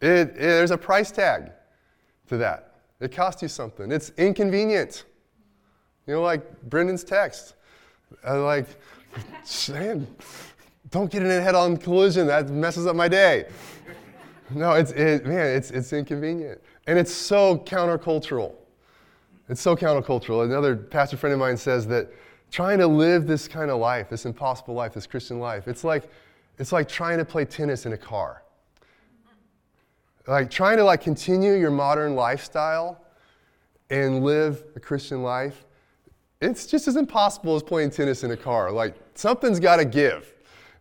It, 0.00 0.08
it, 0.08 0.38
there's 0.38 0.70
a 0.70 0.78
price 0.78 1.10
tag 1.10 1.50
to 2.28 2.36
that. 2.36 2.74
It 3.00 3.12
costs 3.12 3.42
you 3.42 3.48
something. 3.48 3.90
It's 3.90 4.10
inconvenient. 4.16 5.04
You 6.06 6.14
know, 6.14 6.22
like 6.22 6.62
Brendan's 6.62 7.04
text. 7.04 7.54
I 8.24 8.32
like, 8.34 8.66
man, 9.68 10.06
don't 10.90 11.10
get 11.10 11.22
in 11.22 11.30
a 11.30 11.40
head-on 11.40 11.76
collision. 11.76 12.26
That 12.26 12.48
messes 12.48 12.86
up 12.86 12.96
my 12.96 13.08
day. 13.08 13.46
No, 14.50 14.72
it's 14.72 14.92
it, 14.92 15.26
man, 15.26 15.56
it's 15.56 15.70
it's 15.72 15.92
inconvenient, 15.92 16.60
and 16.86 16.98
it's 16.98 17.12
so 17.12 17.58
countercultural. 17.58 18.54
It's 19.48 19.60
so 19.60 19.76
countercultural. 19.76 20.44
Another 20.44 20.76
pastor 20.76 21.16
friend 21.16 21.32
of 21.32 21.38
mine 21.38 21.56
says 21.56 21.86
that 21.88 22.10
trying 22.50 22.78
to 22.78 22.86
live 22.86 23.26
this 23.26 23.46
kind 23.46 23.70
of 23.70 23.78
life, 23.78 24.08
this 24.08 24.26
impossible 24.26 24.74
life, 24.74 24.94
this 24.94 25.06
Christian 25.06 25.38
life, 25.38 25.68
it's 25.68 25.84
like 25.84 26.10
it's 26.58 26.72
like 26.72 26.88
trying 26.88 27.18
to 27.18 27.24
play 27.24 27.44
tennis 27.44 27.86
in 27.86 27.92
a 27.92 27.98
car. 27.98 28.42
Like 30.26 30.50
trying 30.50 30.78
to 30.78 30.84
like 30.84 31.02
continue 31.02 31.52
your 31.52 31.70
modern 31.70 32.14
lifestyle 32.14 33.00
and 33.90 34.24
live 34.24 34.64
a 34.74 34.80
Christian 34.80 35.22
life. 35.22 35.64
It's 36.40 36.66
just 36.66 36.88
as 36.88 36.96
impossible 36.96 37.54
as 37.54 37.62
playing 37.62 37.90
tennis 37.90 38.24
in 38.24 38.32
a 38.32 38.36
car. 38.36 38.72
Like 38.72 38.96
something's 39.14 39.60
got 39.60 39.76
to 39.76 39.84
give. 39.84 40.32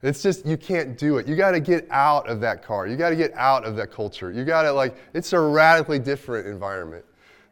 It's 0.01 0.21
just, 0.21 0.45
you 0.45 0.55
can't 0.55 0.97
do 0.97 1.17
it. 1.17 1.27
You 1.27 1.35
got 1.35 1.51
to 1.51 1.59
get 1.59 1.87
out 1.89 2.29
of 2.29 2.39
that 2.41 2.61
car. 2.61 2.85
You 2.85 2.95
got 2.95 3.09
to 3.09 3.15
get 3.15 3.33
out 3.33 3.65
of 3.65 3.75
that 3.77 3.91
culture. 3.91 4.31
You 4.31 4.45
got 4.45 4.63
to, 4.63 4.71
like, 4.71 4.95
it's 5.15 5.33
a 5.33 5.39
radically 5.39 5.97
different 5.97 6.45
environment 6.45 7.03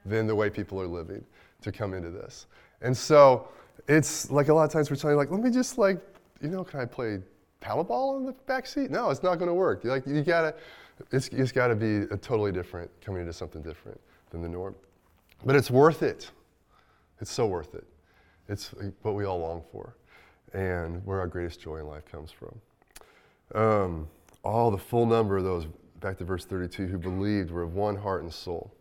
than 0.06 0.28
the 0.28 0.36
way 0.36 0.50
people 0.50 0.80
are 0.82 0.88
living 0.88 1.24
to 1.62 1.72
come 1.72 1.94
into 1.94 2.10
this. 2.10 2.48
And 2.82 2.96
so 2.96 3.48
it's 3.88 4.30
like 4.30 4.50
a 4.50 4.54
lot 4.54 4.66
of 4.66 4.72
times 4.72 4.90
we're 4.90 4.98
telling, 4.98 5.18
like, 5.18 5.32
let 5.32 5.42
me 5.42 5.50
just, 5.50 5.78
like, 5.78 6.00
you 6.42 6.50
know, 6.50 6.64
can 6.64 6.80
I 6.80 6.86
play 6.86 7.20
paddleball 7.62 8.18
in 8.18 8.26
the 8.26 8.34
back 8.46 8.68
seat? 8.68 8.92
No, 8.92 9.10
it's 9.10 9.24
not 9.24 9.36
going 9.36 9.48
to 9.48 9.54
work. 9.54 9.84
Like, 9.84 10.06
you 10.06 10.22
got 10.22 10.42
to, 10.42 10.56
it's, 11.12 11.30
it's 11.30 11.52
got 11.52 11.68
to 11.68 11.76
be 11.76 12.14
a 12.14 12.18
totally 12.18 12.52
different, 12.52 12.92
coming 13.02 13.22
into 13.22 13.34
something 13.34 13.62
different 13.62 14.00
than 14.30 14.42
the 14.42 14.50
norm. 14.50 14.76
But 15.46 15.56
it's 15.56 15.72
worth 15.72 16.04
it. 16.04 16.30
It's 17.20 17.32
so 17.32 17.48
worth 17.48 17.74
it. 17.76 17.86
It's 18.50 18.74
what 19.02 19.16
we 19.16 19.26
all 19.26 19.40
long 19.40 19.64
for 19.72 19.96
and 20.54 21.04
where 21.06 21.20
our 21.20 21.28
greatest 21.28 21.60
joy 21.60 21.78
in 21.78 21.88
life 21.88 22.06
comes 22.06 22.32
from. 22.32 22.60
Um, 23.56 24.08
all 24.44 24.72
the 24.72 24.78
full 24.78 25.06
number 25.06 25.38
of 25.38 25.44
those, 25.44 25.68
back 26.00 26.18
to 26.18 26.26
verse 26.26 26.46
32, 26.46 26.88
who 26.88 26.98
believed 26.98 27.50
were 27.50 27.64
of 27.64 27.74
one 27.74 27.96
heart 27.96 28.24
and 28.24 28.32
soul. 28.32 28.74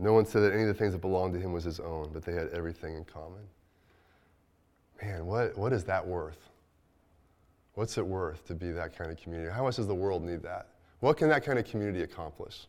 No 0.00 0.12
one 0.12 0.24
said 0.24 0.42
that 0.42 0.52
any 0.52 0.62
of 0.62 0.68
the 0.68 0.74
things 0.74 0.92
that 0.92 1.00
belonged 1.00 1.34
to 1.34 1.40
him 1.40 1.52
was 1.52 1.64
his 1.64 1.78
own, 1.78 2.10
but 2.12 2.24
they 2.24 2.32
had 2.32 2.48
everything 2.50 2.96
in 2.96 3.04
common. 3.04 3.42
Man, 5.02 5.26
what, 5.26 5.56
what 5.56 5.72
is 5.72 5.84
that 5.84 6.06
worth? 6.06 6.48
What's 7.74 7.96
it 7.98 8.06
worth 8.06 8.46
to 8.48 8.54
be 8.54 8.72
that 8.72 8.96
kind 8.96 9.10
of 9.10 9.18
community? 9.18 9.50
How 9.50 9.62
much 9.62 9.76
does 9.76 9.86
the 9.86 9.94
world 9.94 10.22
need 10.22 10.42
that? 10.42 10.68
What 11.00 11.16
can 11.16 11.28
that 11.28 11.44
kind 11.44 11.58
of 11.58 11.64
community 11.64 12.02
accomplish? 12.02 12.66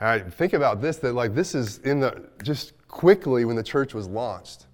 I 0.00 0.18
think 0.18 0.52
about 0.52 0.80
this 0.80 0.96
that 0.98 1.14
like 1.14 1.34
this 1.34 1.54
is 1.54 1.78
in 1.78 2.00
the 2.00 2.28
just 2.42 2.72
quickly 2.88 3.44
when 3.44 3.54
the 3.54 3.62
church 3.62 3.94
was 3.94 4.08
launched 4.08 4.66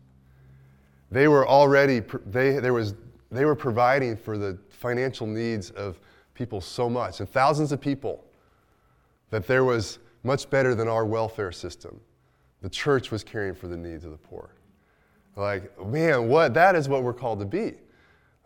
they 1.11 1.29
were 1.29 1.47
already, 1.47 2.03
they, 2.27 2.59
there 2.59 2.75
was, 2.75 2.95
they 3.31 3.45
were 3.45 3.55
providing 3.55 4.17
for 4.17 4.37
the 4.37 4.59
financial 4.69 5.27
needs 5.27 5.71
of 5.71 6.01
people 6.35 6.61
so 6.61 6.89
much, 6.89 7.21
and 7.21 7.29
thousands 7.29 7.73
of 7.73 7.81
people, 7.81 8.25
that 9.31 9.47
there 9.47 9.65
was 9.65 9.99
much 10.29 10.51
better 10.51 10.75
than 10.75 10.89
our 10.89 11.07
welfare 11.07 11.51
system. 11.51 11.99
The 12.61 12.69
church 12.69 13.11
was 13.11 13.25
caring 13.25 13.55
for 13.55 13.67
the 13.67 13.79
needs 13.79 14.05
of 14.05 14.11
the 14.11 14.19
poor. 14.19 14.51
Like, 15.37 15.75
man, 15.87 16.29
what 16.29 16.53
that 16.53 16.77
is 16.77 16.87
what 16.87 17.03
we're 17.03 17.15
called 17.15 17.39
to 17.41 17.47
be. 17.47 17.73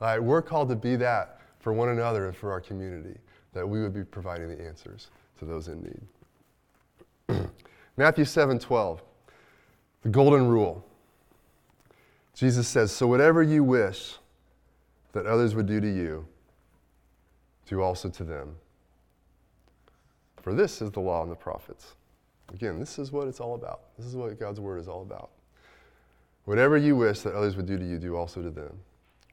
Like, 0.01 0.21
we're 0.21 0.43
called 0.43 0.69
to 0.69 0.77
be 0.77 0.95
that 0.97 1.41
for 1.59 1.73
one 1.73 1.89
another 1.89 2.27
and 2.27 2.37
for 2.37 2.53
our 2.53 2.61
community, 2.61 3.19
that 3.53 3.69
we 3.69 3.83
would 3.83 3.93
be 3.93 4.05
providing 4.05 4.49
the 4.49 4.65
answers 4.65 5.09
to 5.41 5.45
those 5.45 5.67
in 5.67 6.01
need. 7.29 7.51
Matthew 7.97 8.27
7 8.27 8.61
12, 8.61 9.03
the 10.03 10.09
golden 10.09 10.47
rule. 10.47 10.87
Jesus 12.33 12.69
says, 12.69 12.93
So 12.93 13.09
whatever 13.09 13.43
you 13.43 13.65
wish 13.65 14.15
that 15.15 15.27
others 15.27 15.57
would 15.57 15.67
do 15.67 15.81
to 15.81 15.93
you, 15.93 16.29
do 17.67 17.83
also 17.83 18.09
to 18.09 18.23
them. 18.23 18.55
For 20.43 20.53
this 20.53 20.83
is 20.83 20.91
the 20.91 21.01
law 21.01 21.23
and 21.23 21.31
the 21.31 21.37
prophets. 21.37 21.95
Again, 22.53 22.79
this 22.79 22.99
is 22.99 23.13
what 23.13 23.29
it's 23.29 23.41
all 23.41 23.55
about. 23.55 23.81
This 23.97 24.07
is 24.07 24.17
what 24.17 24.39
God's 24.39 24.61
word 24.61 24.79
is 24.79 24.89
all 24.89 25.03
about. 25.03 25.31
Whatever 26.45 26.77
you 26.77 26.97
wish 26.97 27.21
that 27.21 27.35
others 27.35 27.57
would 27.57 27.67
do 27.67 27.79
to 27.79 27.85
you, 27.85 27.99
do 27.99 28.17
also 28.17 28.43
to 28.43 28.51
them. 28.51 28.77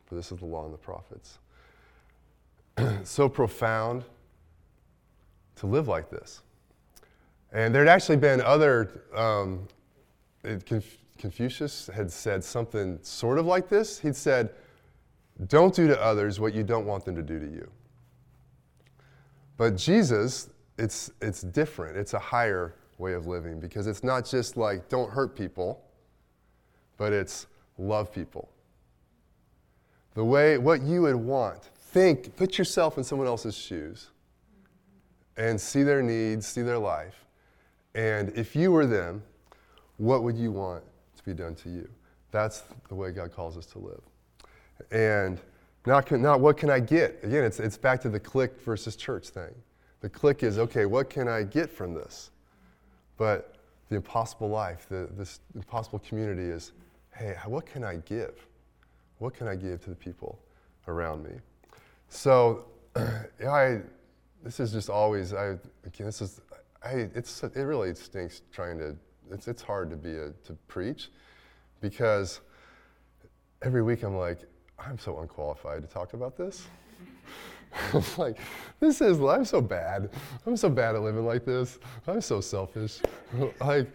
For 0.06 0.16
this 0.16 0.32
is 0.32 0.40
the 0.40 0.46
law 0.46 0.66
and 0.66 0.74
the 0.74 0.78
prophets. 0.78 1.40
so 3.04 3.28
profound 3.28 4.04
to 5.58 5.68
live 5.68 5.88
like 5.88 6.10
this. 6.10 6.42
And 7.52 7.74
there 7.74 7.84
had 7.84 7.92
actually 7.92 8.18
been 8.18 8.42
other 8.42 9.02
um, 9.14 9.68
conf- 10.66 10.98
Confucius 11.18 11.90
had 11.94 12.12
said 12.12 12.44
something 12.44 13.00
sort 13.02 13.40
of 13.40 13.46
like 13.46 13.68
this. 13.68 14.00
He'd 14.00 14.16
said, 14.16 14.52
Don't 15.48 15.74
do 15.74 15.88
to 15.88 16.02
others 16.02 16.40
what 16.40 16.54
you 16.54 16.64
don't 16.64 16.86
want 16.86 17.06
them 17.06 17.16
to 17.16 17.24
do 17.24 17.40
to 17.40 17.46
you. 17.46 17.70
But 19.58 19.76
Jesus, 19.76 20.50
it's, 20.80 21.12
it's 21.22 21.42
different. 21.42 21.98
It's 21.98 22.14
a 22.14 22.20
higher 22.20 22.76
way 22.98 23.14
of 23.14 23.28
living 23.28 23.60
because 23.60 23.88
it's 23.88 24.04
not 24.04 24.26
just 24.26 24.58
like 24.58 24.90
don't 24.90 25.12
hurt 25.12 25.36
people, 25.36 25.84
but 26.98 27.14
it's 27.14 27.48
love 27.78 28.12
people. 28.14 28.50
The 30.16 30.24
way, 30.24 30.58
what 30.58 30.82
you 30.82 31.04
would 31.04 31.16
want. 31.16 31.64
Think, 31.64 32.36
put 32.36 32.58
yourself 32.58 32.98
in 32.98 33.04
someone 33.04 33.28
else's 33.28 33.56
shoes 33.56 34.10
and 35.38 35.60
see 35.60 35.84
their 35.84 36.02
needs, 36.02 36.46
see 36.46 36.62
their 36.62 36.78
life. 36.78 37.26
And 37.96 38.30
if 38.36 38.56
you 38.56 38.72
were 38.72 38.86
them, 38.86 39.24
what 39.98 40.24
would 40.24 40.38
you 40.38 40.52
want 40.52 40.84
to 41.20 41.24
be 41.24 41.34
done 41.34 41.56
to 41.56 41.70
you. 41.70 41.88
That's 42.32 42.64
the 42.88 42.96
way 42.96 43.12
God 43.12 43.32
calls 43.34 43.58
us 43.58 43.66
to 43.68 43.80
live. 43.80 44.02
And 44.92 45.40
not, 45.86 46.12
not 46.12 46.40
what 46.40 46.58
can 46.58 46.70
I 46.70 46.80
get? 46.80 47.20
Again, 47.24 47.44
it's, 47.44 47.60
it's 47.60 47.78
back 47.78 48.02
to 48.02 48.10
the 48.10 48.20
clique 48.20 48.60
versus 48.62 48.96
church 48.96 49.30
thing. 49.30 49.54
The 50.02 50.10
clique 50.10 50.44
is, 50.44 50.58
okay, 50.58 50.86
what 50.86 51.10
can 51.10 51.28
I 51.28 51.44
get 51.44 51.70
from 51.70 51.94
this? 51.94 52.32
But 53.18 53.56
the 53.90 53.98
impossible 53.98 54.50
life, 54.50 54.88
the, 54.90 55.10
this 55.18 55.40
impossible 55.56 56.00
community 56.00 56.44
is, 56.44 56.72
hey, 57.14 57.36
what 57.46 57.66
can 57.66 57.84
I 57.84 57.98
give? 57.98 58.46
What 59.18 59.34
can 59.34 59.48
I 59.48 59.56
give 59.56 59.84
to 59.84 59.90
the 59.90 59.96
people 59.96 60.40
around 60.88 61.24
me? 61.24 61.32
So, 62.08 62.66
I, 62.96 63.82
this 64.44 64.60
is 64.60 64.72
just 64.72 64.90
always, 64.90 65.34
I, 65.34 65.58
again, 65.86 66.06
this 66.06 66.22
is, 66.22 66.40
I, 66.84 67.10
it's, 67.14 67.44
it 67.44 67.56
really 67.56 67.94
stinks 67.94 68.42
trying 68.54 68.78
to 68.80 68.96
it's, 69.32 69.48
it's 69.48 69.62
hard 69.62 69.90
to 69.90 69.96
be 69.96 70.16
a, 70.16 70.32
to 70.46 70.54
preach 70.68 71.10
because 71.82 72.42
every 73.62 73.82
week 73.82 74.04
I'm 74.04 74.18
like, 74.18 74.40
I'm 74.78 74.98
so 74.98 75.20
unqualified 75.20 75.82
to 75.82 75.88
talk 75.88 76.14
about 76.14 76.38
this. 76.38 76.68
I'm 77.94 78.04
like, 78.18 78.38
this 78.80 79.02
is, 79.02 79.20
I'm 79.20 79.46
so 79.46 79.62
bad. 79.62 80.10
I'm 80.46 80.58
so 80.58 80.70
bad 80.70 80.96
at 80.96 81.02
living 81.02 81.26
like 81.26 81.46
this. 81.46 81.80
I'm 82.08 82.22
so 82.22 82.42
selfish. 82.42 83.00
like, 83.62 83.88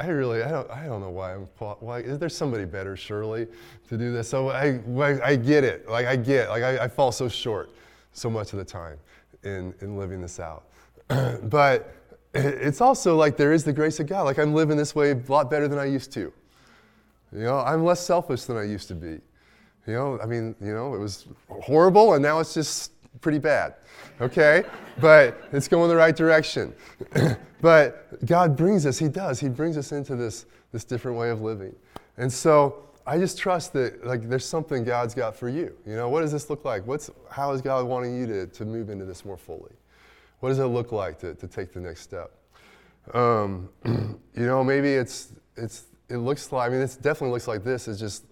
I 0.00 0.08
really, 0.08 0.42
I 0.42 0.50
don't, 0.50 0.70
I 0.70 0.86
don't 0.86 1.00
know 1.00 1.10
why 1.10 1.34
I'm, 1.34 1.48
why, 1.80 2.00
is 2.00 2.18
there 2.18 2.28
somebody 2.28 2.64
better, 2.64 2.96
surely, 2.96 3.46
to 3.88 3.96
do 3.96 4.12
this? 4.12 4.28
So 4.28 4.50
I, 4.50 4.80
I 5.24 5.36
get 5.36 5.64
it. 5.64 5.88
Like, 5.88 6.06
I 6.06 6.16
get, 6.16 6.48
like, 6.48 6.62
I, 6.62 6.84
I 6.84 6.88
fall 6.88 7.12
so 7.12 7.28
short 7.28 7.70
so 8.12 8.28
much 8.28 8.52
of 8.52 8.58
the 8.58 8.64
time 8.64 8.98
in, 9.44 9.74
in 9.80 9.96
living 9.96 10.20
this 10.20 10.38
out. 10.40 10.64
but 11.08 11.94
it's 12.34 12.80
also 12.80 13.16
like 13.16 13.36
there 13.36 13.52
is 13.52 13.64
the 13.64 13.72
grace 13.72 14.00
of 14.00 14.06
God. 14.06 14.22
Like, 14.22 14.38
I'm 14.38 14.54
living 14.54 14.76
this 14.76 14.94
way 14.94 15.12
a 15.12 15.20
lot 15.28 15.50
better 15.50 15.68
than 15.68 15.78
I 15.78 15.84
used 15.84 16.12
to. 16.12 16.32
You 17.32 17.44
know, 17.44 17.58
I'm 17.58 17.84
less 17.84 18.04
selfish 18.04 18.44
than 18.44 18.56
I 18.56 18.64
used 18.64 18.88
to 18.88 18.94
be. 18.94 19.20
You 19.86 19.94
know, 19.94 20.18
I 20.22 20.26
mean, 20.26 20.54
you 20.60 20.74
know, 20.74 20.94
it 20.94 20.98
was 20.98 21.26
horrible 21.48 22.14
and 22.14 22.22
now 22.22 22.38
it's 22.38 22.54
just 22.54 22.92
pretty 23.20 23.38
bad. 23.38 23.74
Okay? 24.20 24.64
but 25.00 25.42
it's 25.52 25.68
going 25.68 25.88
the 25.88 25.96
right 25.96 26.14
direction. 26.14 26.74
but 27.60 28.24
God 28.26 28.56
brings 28.56 28.86
us, 28.86 28.98
He 28.98 29.08
does, 29.08 29.40
He 29.40 29.48
brings 29.48 29.76
us 29.76 29.92
into 29.92 30.16
this, 30.16 30.46
this 30.72 30.84
different 30.84 31.16
way 31.16 31.30
of 31.30 31.40
living. 31.40 31.74
And 32.16 32.32
so 32.32 32.88
I 33.06 33.18
just 33.18 33.38
trust 33.38 33.72
that 33.72 34.06
like 34.06 34.28
there's 34.28 34.44
something 34.44 34.84
God's 34.84 35.14
got 35.14 35.34
for 35.36 35.48
you. 35.48 35.76
You 35.86 35.96
know, 35.96 36.08
what 36.08 36.20
does 36.20 36.32
this 36.32 36.50
look 36.50 36.64
like? 36.64 36.86
What's 36.86 37.10
how 37.30 37.52
is 37.52 37.62
God 37.62 37.86
wanting 37.86 38.16
you 38.16 38.26
to, 38.26 38.46
to 38.46 38.64
move 38.64 38.90
into 38.90 39.04
this 39.04 39.24
more 39.24 39.36
fully? 39.36 39.72
What 40.40 40.50
does 40.50 40.58
it 40.58 40.66
look 40.66 40.92
like 40.92 41.18
to, 41.20 41.34
to 41.34 41.46
take 41.46 41.72
the 41.72 41.80
next 41.80 42.00
step? 42.00 42.32
Um, 43.14 43.68
you 43.84 44.46
know, 44.46 44.62
maybe 44.62 44.92
it's 44.92 45.32
it's 45.56 45.84
it 46.08 46.18
looks 46.18 46.52
like 46.52 46.70
I 46.70 46.72
mean 46.72 46.82
it 46.82 46.96
definitely 47.00 47.32
looks 47.32 47.48
like 47.48 47.64
this 47.64 47.88
is 47.88 47.98
just 47.98 48.24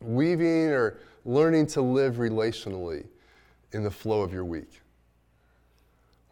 weaving 0.00 0.68
or 0.68 0.98
learning 1.24 1.66
to 1.66 1.80
live 1.80 2.16
relationally 2.16 3.06
in 3.74 3.82
the 3.82 3.90
flow 3.90 4.22
of 4.22 4.32
your 4.32 4.44
week. 4.44 4.80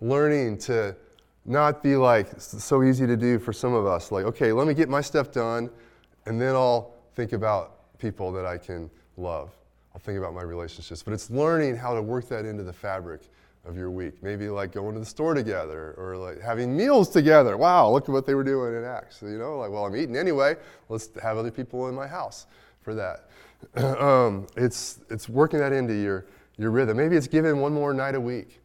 Learning 0.00 0.56
to 0.58 0.96
not 1.44 1.82
be 1.82 1.96
like 1.96 2.28
so 2.38 2.82
easy 2.82 3.06
to 3.06 3.16
do 3.16 3.38
for 3.38 3.52
some 3.52 3.74
of 3.74 3.86
us, 3.86 4.12
like, 4.12 4.24
okay, 4.24 4.52
let 4.52 4.66
me 4.66 4.74
get 4.74 4.88
my 4.88 5.00
stuff 5.00 5.32
done, 5.32 5.70
and 6.26 6.40
then 6.40 6.54
I'll 6.54 6.94
think 7.14 7.32
about 7.32 7.98
people 7.98 8.32
that 8.32 8.46
I 8.46 8.58
can 8.58 8.90
love. 9.16 9.50
I'll 9.94 10.00
think 10.00 10.18
about 10.18 10.34
my 10.34 10.42
relationships. 10.42 11.02
But 11.02 11.14
it's 11.14 11.30
learning 11.30 11.76
how 11.76 11.94
to 11.94 12.02
work 12.02 12.28
that 12.28 12.44
into 12.44 12.62
the 12.62 12.72
fabric 12.72 13.22
of 13.64 13.76
your 13.76 13.90
week. 13.90 14.22
Maybe 14.22 14.48
like 14.48 14.72
going 14.72 14.94
to 14.94 15.00
the 15.00 15.06
store 15.06 15.34
together 15.34 15.94
or 15.96 16.16
like 16.16 16.40
having 16.40 16.76
meals 16.76 17.08
together. 17.08 17.56
Wow, 17.56 17.90
look 17.90 18.04
at 18.04 18.12
what 18.12 18.26
they 18.26 18.34
were 18.34 18.44
doing 18.44 18.74
in 18.74 18.84
Acts. 18.84 19.22
You 19.22 19.38
know, 19.38 19.58
like, 19.58 19.70
well, 19.70 19.84
I'm 19.84 19.94
eating 19.94 20.16
anyway. 20.16 20.56
Let's 20.88 21.10
have 21.22 21.36
other 21.36 21.50
people 21.50 21.88
in 21.88 21.94
my 21.94 22.06
house 22.06 22.46
for 22.80 22.94
that. 22.94 23.28
um, 24.00 24.46
it's, 24.56 25.00
it's 25.10 25.28
working 25.28 25.60
that 25.60 25.72
into 25.72 25.94
your, 25.94 26.26
your 26.56 26.70
rhythm. 26.70 26.96
Maybe 26.96 27.16
it's 27.16 27.26
giving 27.26 27.60
one 27.60 27.72
more 27.72 27.94
night 27.94 28.14
a 28.14 28.20
week 28.20 28.60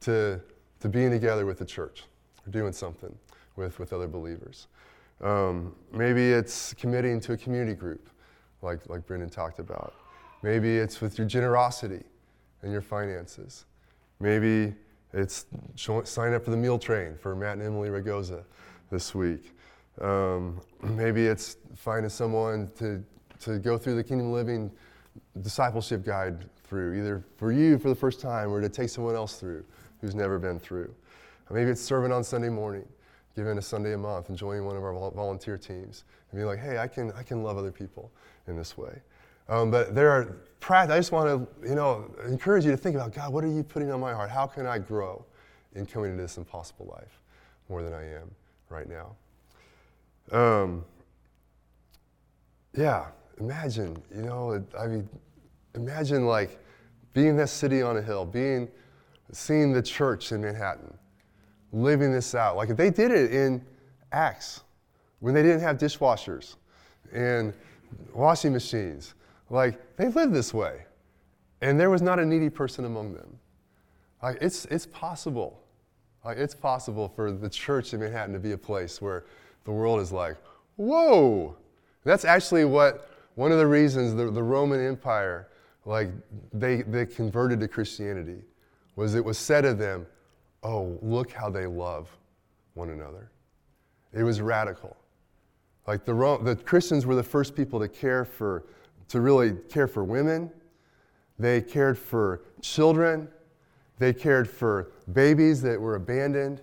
to, 0.00 0.40
to 0.80 0.88
being 0.88 1.10
together 1.10 1.46
with 1.46 1.58
the 1.58 1.64
church 1.64 2.04
or 2.46 2.50
doing 2.50 2.72
something 2.72 3.14
with, 3.56 3.78
with 3.78 3.92
other 3.92 4.08
believers. 4.08 4.68
Um, 5.20 5.74
maybe 5.92 6.32
it's 6.32 6.74
committing 6.74 7.20
to 7.20 7.32
a 7.32 7.36
community 7.36 7.74
group, 7.74 8.08
like, 8.60 8.88
like 8.88 9.06
Brendan 9.06 9.30
talked 9.30 9.60
about. 9.60 9.94
Maybe 10.42 10.78
it's 10.78 11.00
with 11.00 11.18
your 11.18 11.26
generosity 11.26 12.02
and 12.62 12.72
your 12.72 12.80
finances. 12.80 13.66
Maybe 14.18 14.74
it's 15.12 15.46
sign 16.04 16.32
up 16.34 16.44
for 16.44 16.50
the 16.50 16.56
meal 16.56 16.78
train 16.78 17.16
for 17.16 17.36
Matt 17.36 17.58
and 17.58 17.62
Emily 17.62 17.90
Ragoza 17.90 18.42
this 18.90 19.14
week. 19.14 19.54
Um, 20.00 20.60
maybe 20.82 21.26
it's 21.26 21.58
finding 21.76 22.08
someone 22.08 22.70
to 22.78 23.04
to 23.40 23.58
go 23.58 23.76
through 23.76 23.96
the 23.96 24.04
Kingdom 24.04 24.32
Living 24.32 24.70
discipleship 25.42 26.04
guide 26.04 26.46
through, 26.72 26.98
either 26.98 27.22
for 27.36 27.52
you 27.52 27.78
for 27.78 27.90
the 27.90 27.94
first 27.94 28.18
time 28.18 28.50
or 28.50 28.58
to 28.62 28.68
take 28.68 28.88
someone 28.88 29.14
else 29.14 29.36
through 29.36 29.62
who's 30.00 30.14
never 30.14 30.38
been 30.38 30.58
through. 30.58 30.94
Or 31.50 31.54
maybe 31.54 31.70
it's 31.70 31.82
serving 31.82 32.10
on 32.10 32.24
Sunday 32.24 32.48
morning, 32.48 32.88
giving 33.36 33.58
a 33.58 33.62
Sunday 33.62 33.92
a 33.92 33.98
month 33.98 34.30
and 34.30 34.38
joining 34.38 34.64
one 34.64 34.74
of 34.74 34.82
our 34.82 34.94
volunteer 35.10 35.58
teams 35.58 36.04
and 36.30 36.38
being 36.38 36.46
like, 36.46 36.58
hey, 36.58 36.78
I 36.78 36.88
can, 36.88 37.12
I 37.12 37.24
can 37.24 37.42
love 37.42 37.58
other 37.58 37.70
people 37.70 38.10
in 38.46 38.56
this 38.56 38.78
way. 38.78 39.02
Um, 39.50 39.70
but 39.70 39.94
there 39.94 40.08
are. 40.10 40.38
I 40.70 40.96
just 40.96 41.12
want 41.12 41.28
to, 41.28 41.68
you 41.68 41.74
know, 41.74 42.10
encourage 42.26 42.64
you 42.64 42.70
to 42.70 42.76
think 42.76 42.96
about 42.96 43.12
God. 43.12 43.32
What 43.32 43.44
are 43.44 43.48
you 43.48 43.62
putting 43.62 43.90
on 43.90 44.00
my 44.00 44.14
heart? 44.14 44.30
How 44.30 44.46
can 44.46 44.64
I 44.64 44.78
grow 44.78 45.26
in 45.74 45.84
coming 45.84 46.12
into 46.12 46.22
this 46.22 46.38
impossible 46.38 46.86
life 46.86 47.20
more 47.68 47.82
than 47.82 47.92
I 47.92 48.04
am 48.04 48.30
right 48.70 48.86
now? 48.88 49.16
Um, 50.30 50.84
yeah, 52.74 53.06
imagine, 53.38 54.00
you 54.14 54.22
know, 54.22 54.64
I 54.78 54.86
mean, 54.86 55.08
imagine 55.74 56.26
like 56.26 56.58
being 57.12 57.36
that 57.36 57.48
city 57.48 57.82
on 57.82 57.96
a 57.96 58.02
hill, 58.02 58.24
being, 58.24 58.68
seeing 59.32 59.72
the 59.72 59.82
church 59.82 60.32
in 60.32 60.42
Manhattan, 60.42 60.92
living 61.72 62.12
this 62.12 62.34
out. 62.34 62.56
Like 62.56 62.76
they 62.76 62.90
did 62.90 63.10
it 63.10 63.32
in 63.32 63.64
Acts 64.12 64.62
when 65.20 65.34
they 65.34 65.42
didn't 65.42 65.60
have 65.60 65.78
dishwashers 65.78 66.56
and 67.12 67.52
washing 68.14 68.52
machines. 68.52 69.14
Like 69.50 69.96
they 69.96 70.08
lived 70.08 70.32
this 70.32 70.52
way. 70.52 70.84
And 71.60 71.78
there 71.78 71.90
was 71.90 72.02
not 72.02 72.18
a 72.18 72.26
needy 72.26 72.50
person 72.50 72.84
among 72.84 73.14
them. 73.14 73.38
Like 74.22 74.38
it's, 74.40 74.64
it's 74.66 74.86
possible. 74.86 75.62
Like 76.24 76.38
it's 76.38 76.54
possible 76.54 77.08
for 77.08 77.32
the 77.32 77.48
church 77.48 77.94
in 77.94 78.00
Manhattan 78.00 78.32
to 78.32 78.40
be 78.40 78.52
a 78.52 78.58
place 78.58 79.00
where 79.00 79.24
the 79.64 79.70
world 79.70 80.00
is 80.00 80.12
like, 80.12 80.36
whoa. 80.76 81.56
That's 82.04 82.24
actually 82.24 82.64
what 82.64 83.08
one 83.34 83.52
of 83.52 83.58
the 83.58 83.66
reasons 83.66 84.14
the, 84.14 84.30
the 84.30 84.42
Roman 84.42 84.84
Empire, 84.84 85.48
like 85.84 86.10
they, 86.52 86.82
they 86.82 87.06
converted 87.06 87.60
to 87.60 87.68
Christianity, 87.68 88.42
was 88.96 89.14
it 89.14 89.24
was 89.24 89.38
said 89.38 89.64
of 89.64 89.78
them, 89.78 90.06
oh, 90.62 90.98
look 91.02 91.32
how 91.32 91.50
they 91.50 91.66
love 91.66 92.08
one 92.74 92.90
another. 92.90 93.30
It 94.12 94.22
was 94.22 94.40
radical. 94.40 94.96
Like 95.86 96.04
the, 96.04 96.38
the 96.42 96.56
Christians 96.56 97.06
were 97.06 97.16
the 97.16 97.22
first 97.22 97.56
people 97.56 97.80
to 97.80 97.88
care 97.88 98.24
for, 98.24 98.64
to 99.08 99.20
really 99.20 99.52
care 99.68 99.88
for 99.88 100.04
women. 100.04 100.50
They 101.38 101.60
cared 101.60 101.98
for 101.98 102.42
children. 102.60 103.28
They 103.98 104.12
cared 104.12 104.48
for 104.48 104.92
babies 105.12 105.60
that 105.62 105.80
were 105.80 105.96
abandoned. 105.96 106.62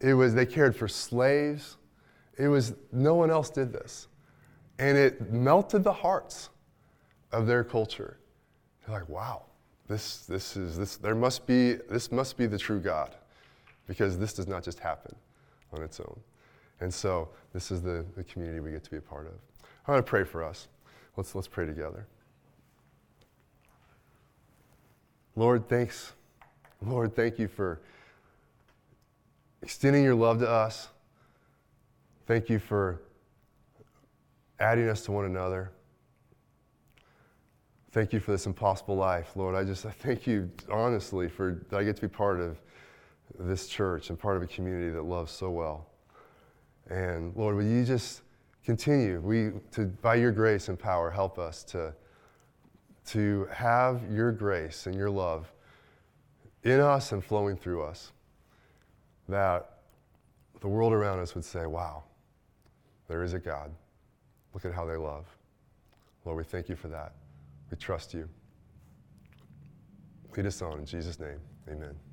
It 0.00 0.14
was, 0.14 0.34
they 0.34 0.46
cared 0.46 0.76
for 0.76 0.86
slaves. 0.86 1.76
It 2.38 2.48
was, 2.48 2.74
no 2.92 3.14
one 3.14 3.30
else 3.30 3.50
did 3.50 3.72
this. 3.72 4.06
And 4.78 4.96
it 4.96 5.32
melted 5.32 5.82
the 5.82 5.92
hearts 5.92 6.50
of 7.32 7.46
their 7.46 7.64
culture. 7.64 8.19
They're 8.90 8.98
like, 8.98 9.08
wow, 9.08 9.42
this, 9.86 10.26
this 10.26 10.56
is, 10.56 10.76
this, 10.76 10.96
there 10.96 11.14
must 11.14 11.46
be, 11.46 11.74
this 11.74 12.10
must 12.10 12.36
be 12.36 12.46
the 12.46 12.58
true 12.58 12.80
God 12.80 13.14
because 13.86 14.18
this 14.18 14.32
does 14.32 14.48
not 14.48 14.64
just 14.64 14.80
happen 14.80 15.14
on 15.72 15.82
its 15.82 16.00
own. 16.00 16.18
And 16.80 16.92
so 16.92 17.28
this 17.52 17.70
is 17.70 17.82
the, 17.82 18.04
the 18.16 18.24
community 18.24 18.58
we 18.58 18.72
get 18.72 18.82
to 18.82 18.90
be 18.90 18.96
a 18.96 19.00
part 19.00 19.28
of. 19.28 19.34
I 19.86 19.92
want 19.92 20.04
to 20.04 20.10
pray 20.10 20.24
for 20.24 20.42
us. 20.42 20.66
Let's, 21.16 21.36
let's 21.36 21.46
pray 21.46 21.66
together. 21.66 22.04
Lord, 25.36 25.68
thanks. 25.68 26.12
Lord, 26.84 27.14
thank 27.14 27.38
you 27.38 27.46
for 27.46 27.80
extending 29.62 30.02
your 30.02 30.16
love 30.16 30.40
to 30.40 30.50
us. 30.50 30.88
Thank 32.26 32.48
you 32.48 32.58
for 32.58 33.00
adding 34.58 34.88
us 34.88 35.02
to 35.02 35.12
one 35.12 35.26
another. 35.26 35.70
Thank 37.92 38.12
you 38.12 38.20
for 38.20 38.30
this 38.30 38.46
impossible 38.46 38.94
life, 38.94 39.34
Lord. 39.34 39.56
I 39.56 39.64
just 39.64 39.84
I 39.84 39.90
thank 39.90 40.24
you 40.24 40.48
honestly 40.70 41.28
for 41.28 41.60
that 41.70 41.76
I 41.76 41.82
get 41.82 41.96
to 41.96 42.02
be 42.02 42.08
part 42.08 42.40
of 42.40 42.60
this 43.36 43.66
church 43.66 44.10
and 44.10 44.18
part 44.18 44.36
of 44.36 44.44
a 44.44 44.46
community 44.46 44.90
that 44.90 45.02
loves 45.02 45.32
so 45.32 45.50
well. 45.50 45.88
And 46.88 47.34
Lord, 47.34 47.56
will 47.56 47.64
you 47.64 47.84
just 47.84 48.22
continue 48.64 49.18
we 49.20 49.50
to 49.72 49.86
by 49.86 50.14
your 50.14 50.30
grace 50.30 50.68
and 50.68 50.78
power 50.78 51.10
help 51.10 51.36
us 51.38 51.64
to 51.64 51.92
to 53.06 53.48
have 53.50 54.02
your 54.08 54.30
grace 54.30 54.86
and 54.86 54.94
your 54.94 55.10
love 55.10 55.52
in 56.62 56.78
us 56.78 57.10
and 57.10 57.24
flowing 57.24 57.56
through 57.56 57.82
us 57.82 58.12
that 59.28 59.78
the 60.60 60.68
world 60.68 60.92
around 60.92 61.18
us 61.18 61.34
would 61.34 61.44
say, 61.44 61.66
"Wow, 61.66 62.04
there 63.08 63.24
is 63.24 63.32
a 63.32 63.40
God." 63.40 63.72
Look 64.54 64.64
at 64.64 64.72
how 64.72 64.84
they 64.84 64.96
love. 64.96 65.26
Lord, 66.24 66.38
we 66.38 66.44
thank 66.44 66.68
you 66.68 66.76
for 66.76 66.88
that. 66.88 67.14
We 67.70 67.76
trust 67.76 68.14
you. 68.14 68.28
Lead 70.36 70.46
us 70.46 70.62
on 70.62 70.78
in 70.80 70.86
Jesus' 70.86 71.18
name. 71.18 71.40
Amen. 71.68 72.09